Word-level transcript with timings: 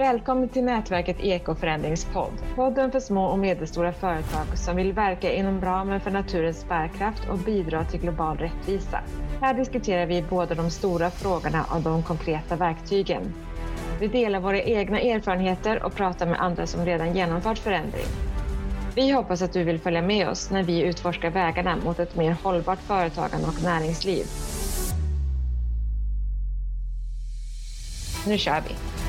Välkommen 0.00 0.48
till 0.48 0.64
nätverket 0.64 1.20
Ekoförändringspodd. 1.20 2.32
Podden 2.54 2.92
för 2.92 3.00
små 3.00 3.24
och 3.24 3.38
medelstora 3.38 3.92
företag 3.92 4.46
som 4.58 4.76
vill 4.76 4.92
verka 4.92 5.32
inom 5.32 5.60
ramen 5.60 6.00
för 6.00 6.10
naturens 6.10 6.68
bärkraft 6.68 7.28
och 7.30 7.38
bidra 7.38 7.84
till 7.84 8.00
global 8.00 8.38
rättvisa. 8.38 9.00
Här 9.40 9.54
diskuterar 9.54 10.06
vi 10.06 10.22
både 10.22 10.54
de 10.54 10.70
stora 10.70 11.10
frågorna 11.10 11.64
och 11.74 11.80
de 11.80 12.02
konkreta 12.02 12.56
verktygen. 12.56 13.34
Vi 14.00 14.06
delar 14.06 14.40
våra 14.40 14.62
egna 14.62 15.00
erfarenheter 15.00 15.82
och 15.82 15.94
pratar 15.94 16.26
med 16.26 16.40
andra 16.40 16.66
som 16.66 16.84
redan 16.84 17.16
genomfört 17.16 17.58
förändring. 17.58 18.06
Vi 18.94 19.10
hoppas 19.10 19.42
att 19.42 19.52
du 19.52 19.64
vill 19.64 19.78
följa 19.78 20.02
med 20.02 20.28
oss 20.28 20.50
när 20.50 20.62
vi 20.62 20.82
utforskar 20.82 21.30
vägarna 21.30 21.76
mot 21.84 21.98
ett 21.98 22.16
mer 22.16 22.36
hållbart 22.42 22.80
företagande 22.80 23.46
och 23.46 23.62
näringsliv. 23.64 24.24
Nu 28.26 28.38
kör 28.38 28.60
vi! 28.68 28.99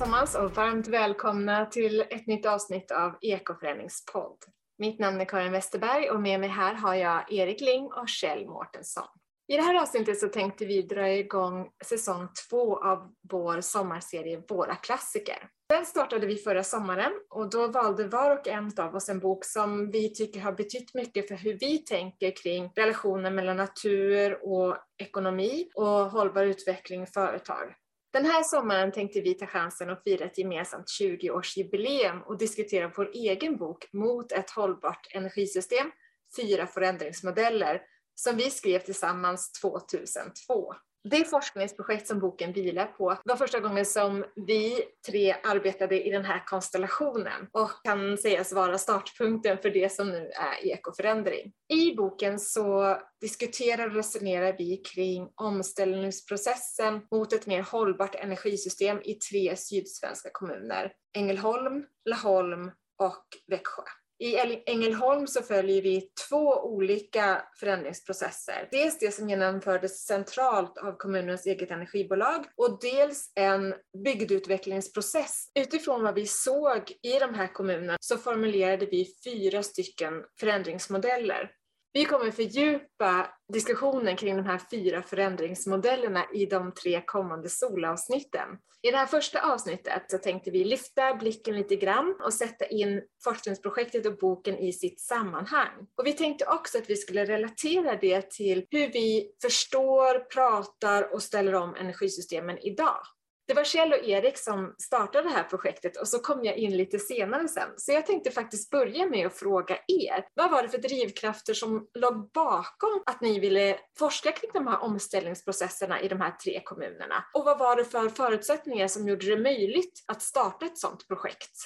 Allesammans 0.00 0.34
och 0.34 0.56
varmt 0.56 0.88
välkomna 0.88 1.66
till 1.66 2.00
ett 2.00 2.26
nytt 2.26 2.46
avsnitt 2.46 2.90
av 2.90 3.18
Ekoföreningspodd. 3.20 4.36
Mitt 4.78 4.98
namn 4.98 5.20
är 5.20 5.24
Karin 5.24 5.52
Westerberg 5.52 6.10
och 6.10 6.20
med 6.20 6.40
mig 6.40 6.48
här 6.48 6.74
har 6.74 6.94
jag 6.94 7.32
Erik 7.32 7.60
Ling 7.60 7.84
och 7.84 8.08
Kjell 8.08 8.46
Mårtensson. 8.46 9.04
I 9.48 9.56
det 9.56 9.62
här 9.62 9.82
avsnittet 9.82 10.18
så 10.18 10.28
tänkte 10.28 10.66
vi 10.66 10.82
dra 10.82 11.08
igång 11.08 11.70
säsong 11.84 12.28
två 12.50 12.84
av 12.84 13.12
vår 13.30 13.60
sommarserie 13.60 14.42
Våra 14.48 14.74
klassiker. 14.74 15.48
Den 15.68 15.86
startade 15.86 16.26
vi 16.26 16.36
förra 16.36 16.64
sommaren 16.64 17.12
och 17.30 17.50
då 17.50 17.68
valde 17.68 18.08
var 18.08 18.38
och 18.38 18.48
en 18.48 18.72
av 18.78 18.94
oss 18.94 19.08
en 19.08 19.20
bok 19.20 19.44
som 19.44 19.90
vi 19.90 20.14
tycker 20.14 20.40
har 20.40 20.52
betytt 20.52 20.94
mycket 20.94 21.28
för 21.28 21.34
hur 21.34 21.58
vi 21.60 21.78
tänker 21.78 22.36
kring 22.42 22.72
relationen 22.76 23.34
mellan 23.34 23.56
natur 23.56 24.38
och 24.42 24.76
ekonomi 24.98 25.70
och 25.74 25.86
hållbar 25.86 26.44
utveckling 26.44 27.02
i 27.02 27.06
företag. 27.06 27.74
Den 28.12 28.24
här 28.24 28.42
sommaren 28.42 28.92
tänkte 28.92 29.20
vi 29.20 29.34
ta 29.34 29.46
chansen 29.46 29.90
att 29.90 30.04
fira 30.04 30.24
ett 30.24 30.38
gemensamt 30.38 30.86
20-årsjubileum 31.00 32.22
och 32.22 32.38
diskutera 32.38 32.92
vår 32.96 33.10
egen 33.14 33.56
bok 33.56 33.88
Mot 33.92 34.32
ett 34.32 34.50
hållbart 34.50 35.06
energisystem, 35.14 35.90
fyra 36.36 36.66
förändringsmodeller, 36.66 37.82
som 38.14 38.36
vi 38.36 38.50
skrev 38.50 38.78
tillsammans 38.78 39.52
2002. 39.52 40.74
Det 41.10 41.24
forskningsprojekt 41.24 42.06
som 42.06 42.20
boken 42.20 42.52
vilar 42.52 42.86
på 42.86 43.18
var 43.24 43.36
första 43.36 43.60
gången 43.60 43.84
som 43.84 44.24
vi 44.46 44.82
tre 45.06 45.36
arbetade 45.44 46.06
i 46.06 46.10
den 46.10 46.24
här 46.24 46.42
konstellationen 46.46 47.48
och 47.52 47.70
kan 47.84 48.18
sägas 48.18 48.52
vara 48.52 48.78
startpunkten 48.78 49.58
för 49.58 49.70
det 49.70 49.92
som 49.92 50.08
nu 50.10 50.30
är 50.34 50.66
ekoförändring. 50.66 51.52
I 51.68 51.94
boken 51.96 52.38
så 52.38 52.96
diskuterar 53.20 53.86
och 53.86 53.94
resonerar 53.94 54.54
vi 54.58 54.76
kring 54.76 55.28
omställningsprocessen 55.34 57.00
mot 57.10 57.32
ett 57.32 57.46
mer 57.46 57.62
hållbart 57.62 58.14
energisystem 58.14 59.00
i 59.04 59.14
tre 59.14 59.56
sydsvenska 59.56 60.28
kommuner. 60.32 60.92
Ängelholm, 61.16 61.84
Laholm 62.04 62.70
och 63.02 63.24
Växjö. 63.46 63.82
I 64.20 64.36
Ängelholm 64.66 65.26
så 65.26 65.42
följer 65.42 65.82
vi 65.82 66.10
två 66.28 66.64
olika 66.64 67.42
förändringsprocesser. 67.60 68.68
Dels 68.70 68.98
det 68.98 69.14
som 69.14 69.28
genomfördes 69.28 70.06
centralt 70.06 70.78
av 70.78 70.92
kommunens 70.92 71.46
eget 71.46 71.70
energibolag 71.70 72.44
och 72.56 72.78
dels 72.80 73.32
en 73.34 73.74
bygdutvecklingsprocess. 74.04 75.50
Utifrån 75.54 76.02
vad 76.02 76.14
vi 76.14 76.26
såg 76.26 76.92
i 77.02 77.18
de 77.18 77.34
här 77.34 77.52
kommunerna 77.52 77.96
så 78.00 78.18
formulerade 78.18 78.86
vi 78.86 79.08
fyra 79.24 79.62
stycken 79.62 80.24
förändringsmodeller. 80.40 81.50
Vi 81.98 82.04
kommer 82.04 82.30
fördjupa 82.30 83.26
diskussionen 83.52 84.16
kring 84.16 84.36
de 84.36 84.46
här 84.46 84.60
fyra 84.70 85.02
förändringsmodellerna 85.02 86.24
i 86.34 86.46
de 86.46 86.74
tre 86.74 87.02
kommande 87.06 87.48
solavsnitten. 87.48 88.48
I 88.82 88.90
det 88.90 88.96
här 88.96 89.06
första 89.06 89.52
avsnittet 89.52 90.02
så 90.08 90.18
tänkte 90.18 90.50
vi 90.50 90.64
lyfta 90.64 91.14
blicken 91.14 91.56
lite 91.56 91.76
grann 91.76 92.14
och 92.24 92.34
sätta 92.34 92.66
in 92.66 93.02
forskningsprojektet 93.24 94.06
och 94.06 94.16
boken 94.16 94.58
i 94.58 94.72
sitt 94.72 95.00
sammanhang. 95.00 95.86
Och 95.96 96.06
vi 96.06 96.12
tänkte 96.12 96.46
också 96.46 96.78
att 96.78 96.90
vi 96.90 96.96
skulle 96.96 97.24
relatera 97.24 97.96
det 97.96 98.30
till 98.30 98.66
hur 98.70 98.92
vi 98.92 99.30
förstår, 99.42 100.18
pratar 100.18 101.14
och 101.14 101.22
ställer 101.22 101.54
om 101.54 101.74
energisystemen 101.74 102.58
idag. 102.58 103.00
Det 103.48 103.54
var 103.54 103.64
Kjell 103.64 103.92
och 103.92 104.04
Erik 104.04 104.38
som 104.38 104.74
startade 104.78 105.28
det 105.28 105.34
här 105.34 105.44
projektet 105.44 105.96
och 105.96 106.08
så 106.08 106.18
kom 106.18 106.44
jag 106.44 106.56
in 106.56 106.76
lite 106.76 106.98
senare 106.98 107.48
sen. 107.48 107.68
Så 107.76 107.92
jag 107.92 108.06
tänkte 108.06 108.30
faktiskt 108.30 108.70
börja 108.70 109.06
med 109.06 109.26
att 109.26 109.34
fråga 109.34 109.74
er, 109.86 110.26
vad 110.34 110.50
var 110.50 110.62
det 110.62 110.68
för 110.68 110.78
drivkrafter 110.78 111.54
som 111.54 111.86
låg 111.94 112.30
bakom 112.32 113.02
att 113.06 113.20
ni 113.20 113.40
ville 113.40 113.78
forska 113.98 114.32
kring 114.32 114.50
de 114.54 114.66
här 114.66 114.82
omställningsprocesserna 114.82 116.00
i 116.00 116.08
de 116.08 116.20
här 116.20 116.30
tre 116.30 116.62
kommunerna? 116.64 117.24
Och 117.34 117.44
vad 117.44 117.58
var 117.58 117.76
det 117.76 117.84
för 117.84 118.08
förutsättningar 118.08 118.88
som 118.88 119.08
gjorde 119.08 119.26
det 119.26 119.42
möjligt 119.42 120.04
att 120.06 120.22
starta 120.22 120.66
ett 120.66 120.78
sådant 120.78 121.08
projekt? 121.08 121.56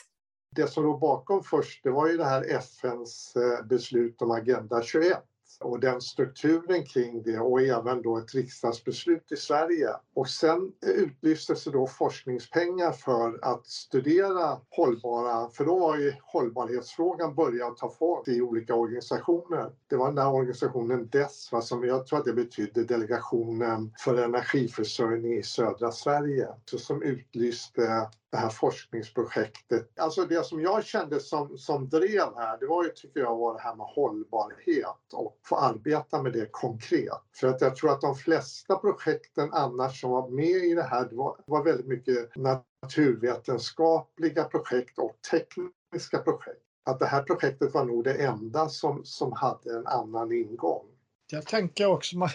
Det 0.57 0.69
som 0.69 0.85
låg 0.85 1.01
bakom 1.01 1.43
först, 1.43 1.85
det 1.85 1.91
var 1.91 2.09
ju 2.09 2.17
det 2.17 2.25
här 2.25 2.43
FNs 2.43 3.37
eh, 3.37 3.67
beslut 3.67 4.23
om 4.23 4.31
Agenda 4.31 4.83
21 4.83 5.19
och 5.61 5.81
den 5.81 6.01
strukturen 6.01 6.87
kring 6.87 7.23
det 7.23 7.39
och 7.39 7.61
även 7.61 8.03
då 8.03 8.19
ett 8.19 8.35
riksdagsbeslut 8.35 9.33
i 9.33 9.37
Sverige. 9.37 9.89
Och 10.15 10.29
sen 10.29 10.73
utlystes 10.87 11.65
det 11.65 11.71
då 11.71 11.87
forskningspengar 11.87 12.93
för 12.93 13.39
att 13.43 13.67
studera 13.67 14.59
hållbara, 14.71 15.49
för 15.49 15.65
då 15.65 15.79
var 15.79 15.97
ju 15.97 16.15
hållbarhetsfrågan 16.23 17.35
börjat 17.35 17.77
ta 17.77 17.91
fart 17.91 18.29
i 18.29 18.41
olika 18.41 18.75
organisationer. 18.75 19.73
Det 19.89 19.97
var 19.97 20.07
den 20.07 20.15
där 20.15 20.33
organisationen 20.33 21.09
DESS, 21.09 21.53
va, 21.53 21.61
som 21.61 21.85
jag 21.85 22.07
tror 22.07 22.19
att 22.19 22.25
det 22.25 22.33
betydde 22.33 22.85
Delegationen 22.85 23.93
för 23.99 24.17
energiförsörjning 24.17 25.39
i 25.39 25.43
södra 25.43 25.93
Sverige, 25.93 26.49
så 26.65 26.79
som 26.79 27.03
utlyste 27.03 28.09
det 28.33 28.39
här 28.39 28.49
forskningsprojektet. 28.49 29.99
Alltså 29.99 30.25
det 30.25 30.47
som 30.47 30.61
jag 30.61 30.85
kände 30.85 31.21
som, 31.21 31.59
som 31.59 31.89
drev 31.89 32.37
här, 32.37 32.59
det 32.61 32.67
var 32.67 32.85
ju 32.85 32.91
tycker 32.91 33.21
jag 33.21 33.37
var 33.37 33.55
det 33.55 33.61
här 33.61 33.75
med 33.75 33.87
hållbarhet 33.87 35.13
och 35.13 35.39
få 35.47 35.57
arbeta 35.57 36.23
med 36.23 36.33
det 36.33 36.49
konkret. 36.51 37.23
För 37.41 37.49
att 37.49 37.61
jag 37.61 37.77
tror 37.77 37.91
att 37.91 38.01
de 38.01 38.15
flesta 38.15 38.77
projekten 38.77 39.53
annars 39.53 40.01
som 40.01 40.11
var 40.11 40.29
med 40.29 40.65
i 40.65 40.75
det 40.75 40.83
här, 40.83 41.09
det 41.09 41.17
var, 41.17 41.37
var 41.47 41.65
väldigt 41.65 41.87
mycket 41.87 42.37
naturvetenskapliga 42.37 44.45
projekt 44.45 44.99
och 44.99 45.19
tekniska 45.31 46.19
projekt. 46.19 46.63
Att 46.85 46.99
det 46.99 47.07
här 47.07 47.23
projektet 47.23 47.75
var 47.75 47.85
nog 47.85 48.05
det 48.05 48.15
enda 48.15 48.69
som, 48.69 49.05
som 49.05 49.33
hade 49.33 49.77
en 49.77 49.87
annan 49.87 50.33
ingång. 50.33 50.92
Jag 51.33 51.47
tänker 51.47 51.87
också 51.87 52.19
man, 52.19 52.31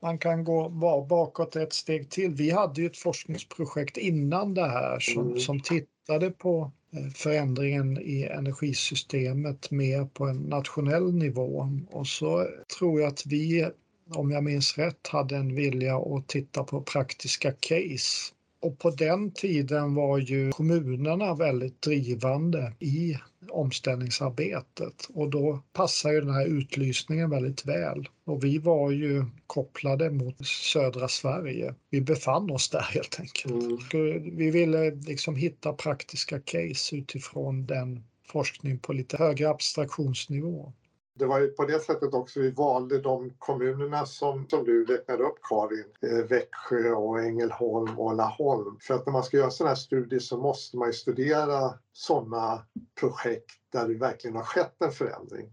man 0.00 0.18
kan 0.18 0.44
gå 0.44 0.68
bakåt 1.08 1.56
ett 1.56 1.72
steg 1.72 2.10
till. 2.10 2.30
Vi 2.30 2.50
hade 2.50 2.80
ju 2.80 2.86
ett 2.86 2.96
forskningsprojekt 2.96 3.96
innan 3.96 4.54
det 4.54 4.66
här 4.66 5.00
som, 5.00 5.26
mm. 5.26 5.38
som 5.38 5.60
tittade 5.60 6.30
på 6.30 6.72
eh, 6.92 7.10
förändringen 7.14 7.98
i 7.98 8.22
energisystemet 8.22 9.70
mer 9.70 10.04
på 10.04 10.26
en 10.26 10.36
nationell 10.36 11.14
nivå. 11.14 11.68
Och 11.90 12.06
så 12.06 12.46
tror 12.78 13.00
jag 13.00 13.08
att 13.08 13.26
vi, 13.26 13.68
om 14.14 14.30
jag 14.30 14.44
minns 14.44 14.78
rätt, 14.78 15.06
hade 15.06 15.36
en 15.36 15.54
vilja 15.54 15.96
att 15.96 16.28
titta 16.28 16.64
på 16.64 16.82
praktiska 16.82 17.52
case 17.52 18.34
och 18.64 18.78
på 18.78 18.90
den 18.90 19.30
tiden 19.30 19.94
var 19.94 20.18
ju 20.18 20.50
kommunerna 20.50 21.34
väldigt 21.34 21.82
drivande 21.82 22.72
i 22.78 23.18
omställningsarbetet 23.50 25.08
och 25.14 25.30
då 25.30 25.62
passar 25.72 26.12
ju 26.12 26.20
den 26.20 26.34
här 26.34 26.46
utlysningen 26.46 27.30
väldigt 27.30 27.66
väl. 27.66 28.08
Och 28.24 28.44
vi 28.44 28.58
var 28.58 28.90
ju 28.90 29.24
kopplade 29.46 30.10
mot 30.10 30.46
södra 30.46 31.08
Sverige. 31.08 31.74
Vi 31.90 32.00
befann 32.00 32.50
oss 32.50 32.70
där 32.70 32.82
helt 32.82 33.20
enkelt. 33.20 33.94
Mm. 33.94 34.36
Vi 34.36 34.50
ville 34.50 34.90
liksom 34.90 35.36
hitta 35.36 35.72
praktiska 35.72 36.40
case 36.40 36.96
utifrån 36.96 37.66
den 37.66 38.04
forskning 38.28 38.78
på 38.78 38.92
lite 38.92 39.16
högre 39.16 39.48
abstraktionsnivå 39.48 40.72
det 41.18 41.26
var 41.26 41.40
ju 41.40 41.48
på 41.48 41.64
det 41.64 41.80
sättet 41.80 42.14
också 42.14 42.40
vi 42.40 42.50
valde 42.50 42.98
de 42.98 43.30
kommunerna 43.38 44.06
som, 44.06 44.46
som 44.48 44.64
du 44.64 44.84
räknade 44.84 45.22
upp 45.22 45.38
Karin, 45.42 45.84
eh, 46.02 46.26
Växjö 46.26 46.92
och 46.92 47.20
Ängelholm 47.20 47.98
och 47.98 48.16
Laholm. 48.16 48.78
För 48.80 48.94
att 48.94 49.06
när 49.06 49.12
man 49.12 49.22
ska 49.22 49.36
göra 49.36 49.50
sådana 49.50 49.70
här 49.70 49.76
studier 49.76 50.20
så 50.20 50.38
måste 50.38 50.76
man 50.76 50.88
ju 50.88 50.92
studera 50.92 51.74
sådana 51.92 52.66
projekt 53.00 53.50
där 53.72 53.88
det 53.88 53.94
verkligen 53.94 54.36
har 54.36 54.44
skett 54.44 54.82
en 54.82 54.92
förändring. 54.92 55.52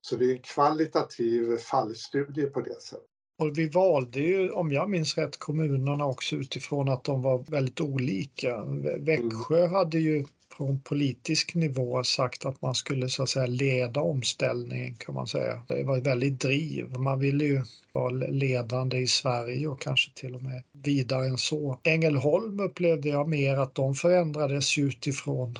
Så 0.00 0.16
det 0.16 0.24
är 0.24 0.32
en 0.32 0.42
kvalitativ 0.42 1.56
fallstudie 1.56 2.46
på 2.46 2.60
det 2.60 2.82
sättet. 2.82 3.06
Och 3.38 3.58
vi 3.58 3.68
valde 3.68 4.20
ju, 4.20 4.50
om 4.50 4.72
jag 4.72 4.90
minns 4.90 5.18
rätt, 5.18 5.38
kommunerna 5.38 6.06
också 6.06 6.36
utifrån 6.36 6.88
att 6.88 7.04
de 7.04 7.22
var 7.22 7.38
väldigt 7.38 7.80
olika. 7.80 8.64
Växjö 8.98 9.58
mm. 9.58 9.72
hade 9.72 9.98
ju 9.98 10.24
från 10.62 10.80
politisk 10.80 11.54
nivå 11.54 12.04
sagt 12.04 12.46
att 12.46 12.62
man 12.62 12.74
skulle 12.74 13.08
så 13.08 13.22
att 13.22 13.28
säga 13.28 13.46
leda 13.46 14.00
omställningen 14.00 14.94
kan 14.94 15.14
man 15.14 15.26
säga. 15.26 15.62
Det 15.68 15.84
var 15.84 15.98
ett 15.98 16.06
väldigt 16.06 16.40
driv. 16.40 16.98
Man 16.98 17.20
ville 17.20 17.44
ju 17.44 17.62
vara 17.92 18.10
ledande 18.10 18.98
i 18.98 19.06
Sverige 19.06 19.68
och 19.68 19.80
kanske 19.80 20.10
till 20.14 20.34
och 20.34 20.42
med 20.42 20.62
vidare 20.72 21.26
än 21.26 21.38
så. 21.38 21.78
Ängelholm 21.82 22.60
upplevde 22.60 23.08
jag 23.08 23.28
mer 23.28 23.56
att 23.56 23.74
de 23.74 23.94
förändrades 23.94 24.78
utifrån 24.78 25.58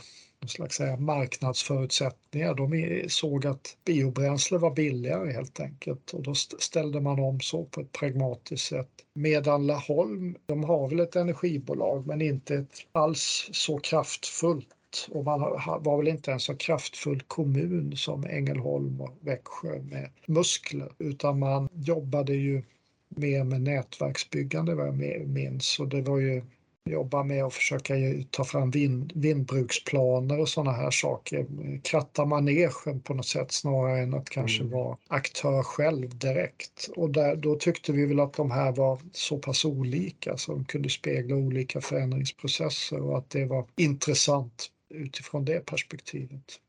slags 0.49 0.81
eh, 0.81 0.99
marknadsförutsättningar. 0.99 2.55
De 2.55 3.05
såg 3.09 3.47
att 3.47 3.77
biobränsle 3.85 4.59
var 4.59 4.71
billigare 4.71 5.33
helt 5.33 5.61
enkelt 5.61 6.11
och 6.11 6.23
då 6.23 6.35
ställde 6.35 7.01
man 7.01 7.21
om 7.21 7.41
så 7.41 7.65
på 7.65 7.81
ett 7.81 7.93
pragmatiskt 7.93 8.69
sätt. 8.69 8.91
Medan 9.15 9.67
Laholm, 9.67 10.37
de 10.47 10.65
har 10.65 10.89
väl 10.89 11.01
ett 11.01 11.17
energibolag 11.17 12.07
men 12.07 12.23
inte 12.23 12.55
ett 12.55 12.87
alls 12.93 13.51
så 13.53 13.79
kraftfullt 13.79 14.69
och 15.11 15.25
man 15.25 15.41
var 15.81 15.97
väl 15.97 16.09
inte 16.09 16.33
en 16.33 16.41
så 16.41 16.57
kraftfull 16.57 17.21
kommun 17.21 17.97
som 17.97 18.25
Ängelholm 18.25 19.01
och 19.01 19.17
Växjö 19.21 19.83
med 19.83 20.11
muskler 20.27 20.93
utan 20.99 21.39
man 21.39 21.69
jobbade 21.73 22.35
ju 22.35 22.63
mer 23.09 23.45
med 23.45 23.61
nätverksbyggande 23.61 24.75
vad 24.75 24.87
jag 24.87 25.29
minns 25.29 25.81
och 25.81 25.89
det 25.89 26.03
var 26.03 26.19
ju 26.19 26.43
jobba 26.85 27.23
med 27.23 27.45
att 27.45 27.55
försöka 27.55 27.95
ta 28.31 28.45
fram 28.45 28.71
vind, 28.71 29.13
vindbruksplaner 29.15 30.41
och 30.41 30.49
sådana 30.49 30.73
här 30.73 30.91
saker. 30.91 31.47
Kratta 31.83 32.25
manegen 32.25 33.01
på 33.05 33.15
något 33.15 33.27
sätt 33.27 33.53
snarare 33.53 34.01
än 34.01 34.15
att 34.15 34.31
kanske 34.31 34.63
mm. 34.63 34.73
vara 34.73 34.97
aktör 35.09 35.63
själv 35.63 36.19
direkt. 36.19 36.91
Och 36.97 37.11
där, 37.11 37.37
då 37.37 37.55
tyckte 37.55 37.93
vi 37.93 38.07
väl 38.07 38.21
att 38.21 38.33
de 38.33 38.51
här 38.51 38.73
var 38.73 38.99
så 39.13 39.39
pass 39.39 39.65
olika 39.65 40.37
så 40.37 40.53
de 40.53 40.65
kunde 40.65 40.89
spegla 40.89 41.37
olika 41.37 41.81
förändringsprocesser 41.81 43.01
och 43.01 43.19
att 43.19 43.31
det 43.31 43.45
var 43.45 43.67
intressant 43.77 44.71
utifrån 44.93 45.45
det 45.45 45.67
perspektivet. 45.67 46.61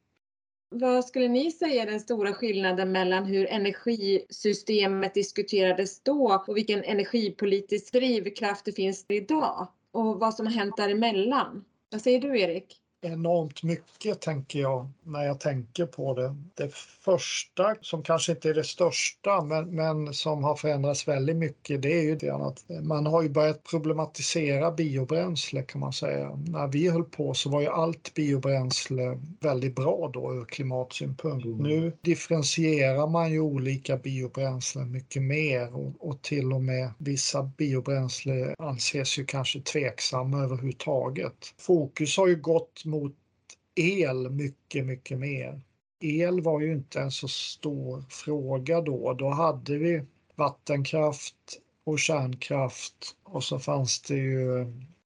Vad 0.69 1.05
skulle 1.05 1.27
ni 1.27 1.51
säga 1.51 1.83
är 1.83 1.85
den 1.85 1.99
stora 1.99 2.33
skillnaden 2.33 2.91
mellan 2.91 3.25
hur 3.25 3.47
energisystemet 3.47 5.13
diskuterades 5.13 6.03
då 6.03 6.43
och 6.47 6.57
vilken 6.57 6.83
energipolitisk 6.83 7.93
drivkraft 7.93 8.65
det 8.65 8.71
finns 8.71 9.05
idag? 9.09 9.67
Och 9.91 10.19
vad 10.19 10.33
som 10.33 10.45
har 10.45 10.53
hänt 10.53 10.77
däremellan? 10.77 11.65
Vad 11.89 12.01
säger 12.01 12.19
du 12.19 12.39
Erik? 12.39 12.82
Enormt 13.05 13.63
mycket 13.63 14.21
tänker 14.21 14.59
jag 14.59 14.89
när 15.03 15.23
jag 15.23 15.39
tänker 15.39 15.85
på 15.85 16.13
det. 16.13 16.35
Det 16.55 16.73
första, 16.75 17.75
som 17.81 18.03
kanske 18.03 18.31
inte 18.31 18.49
är 18.49 18.53
det 18.53 18.63
största, 18.63 19.41
men, 19.41 19.75
men 19.75 20.13
som 20.13 20.43
har 20.43 20.55
förändrats 20.55 21.07
väldigt 21.07 21.35
mycket, 21.35 21.81
det 21.81 21.99
är 21.99 22.03
ju 22.03 22.15
det 22.15 22.29
att 22.29 22.65
man 22.81 23.05
har 23.05 23.23
ju 23.23 23.29
börjat 23.29 23.63
problematisera 23.63 24.71
biobränsle 24.71 25.61
kan 25.61 25.81
man 25.81 25.93
säga. 25.93 26.39
När 26.47 26.67
vi 26.67 26.89
höll 26.89 27.03
på 27.03 27.33
så 27.33 27.49
var 27.49 27.61
ju 27.61 27.67
allt 27.67 28.13
biobränsle 28.13 29.19
väldigt 29.39 29.75
bra 29.75 30.11
då 30.13 30.33
ur 30.33 30.45
klimatsynpunkt. 30.45 31.45
Mm. 31.45 31.57
Nu 31.57 31.91
differentierar 32.01 33.07
man 33.07 33.31
ju 33.31 33.39
olika 33.39 33.97
biobränslen 33.97 34.91
mycket 34.91 35.21
mer 35.21 35.75
och, 35.75 35.93
och 35.99 36.21
till 36.21 36.53
och 36.53 36.61
med 36.61 36.89
vissa 36.97 37.43
biobränsle 37.43 38.55
anses 38.57 39.19
ju 39.19 39.25
kanske 39.25 39.59
tveksamma 39.59 40.43
överhuvudtaget. 40.43 41.33
Fokus 41.57 42.17
har 42.17 42.27
ju 42.27 42.35
gått 42.35 42.85
mot 42.93 43.15
el 43.75 44.29
mycket, 44.29 44.85
mycket 44.85 45.19
mer. 45.19 45.61
El 45.99 46.41
var 46.41 46.61
ju 46.61 46.71
inte 46.71 46.99
en 46.99 47.11
så 47.11 47.27
stor 47.27 48.03
fråga 48.09 48.81
då. 48.81 49.13
Då 49.13 49.29
hade 49.29 49.77
vi 49.77 50.01
vattenkraft 50.35 51.35
och 51.83 51.99
kärnkraft 51.99 53.15
och 53.23 53.43
så 53.43 53.59
fanns 53.59 54.01
det 54.01 54.15
ju 54.15 54.65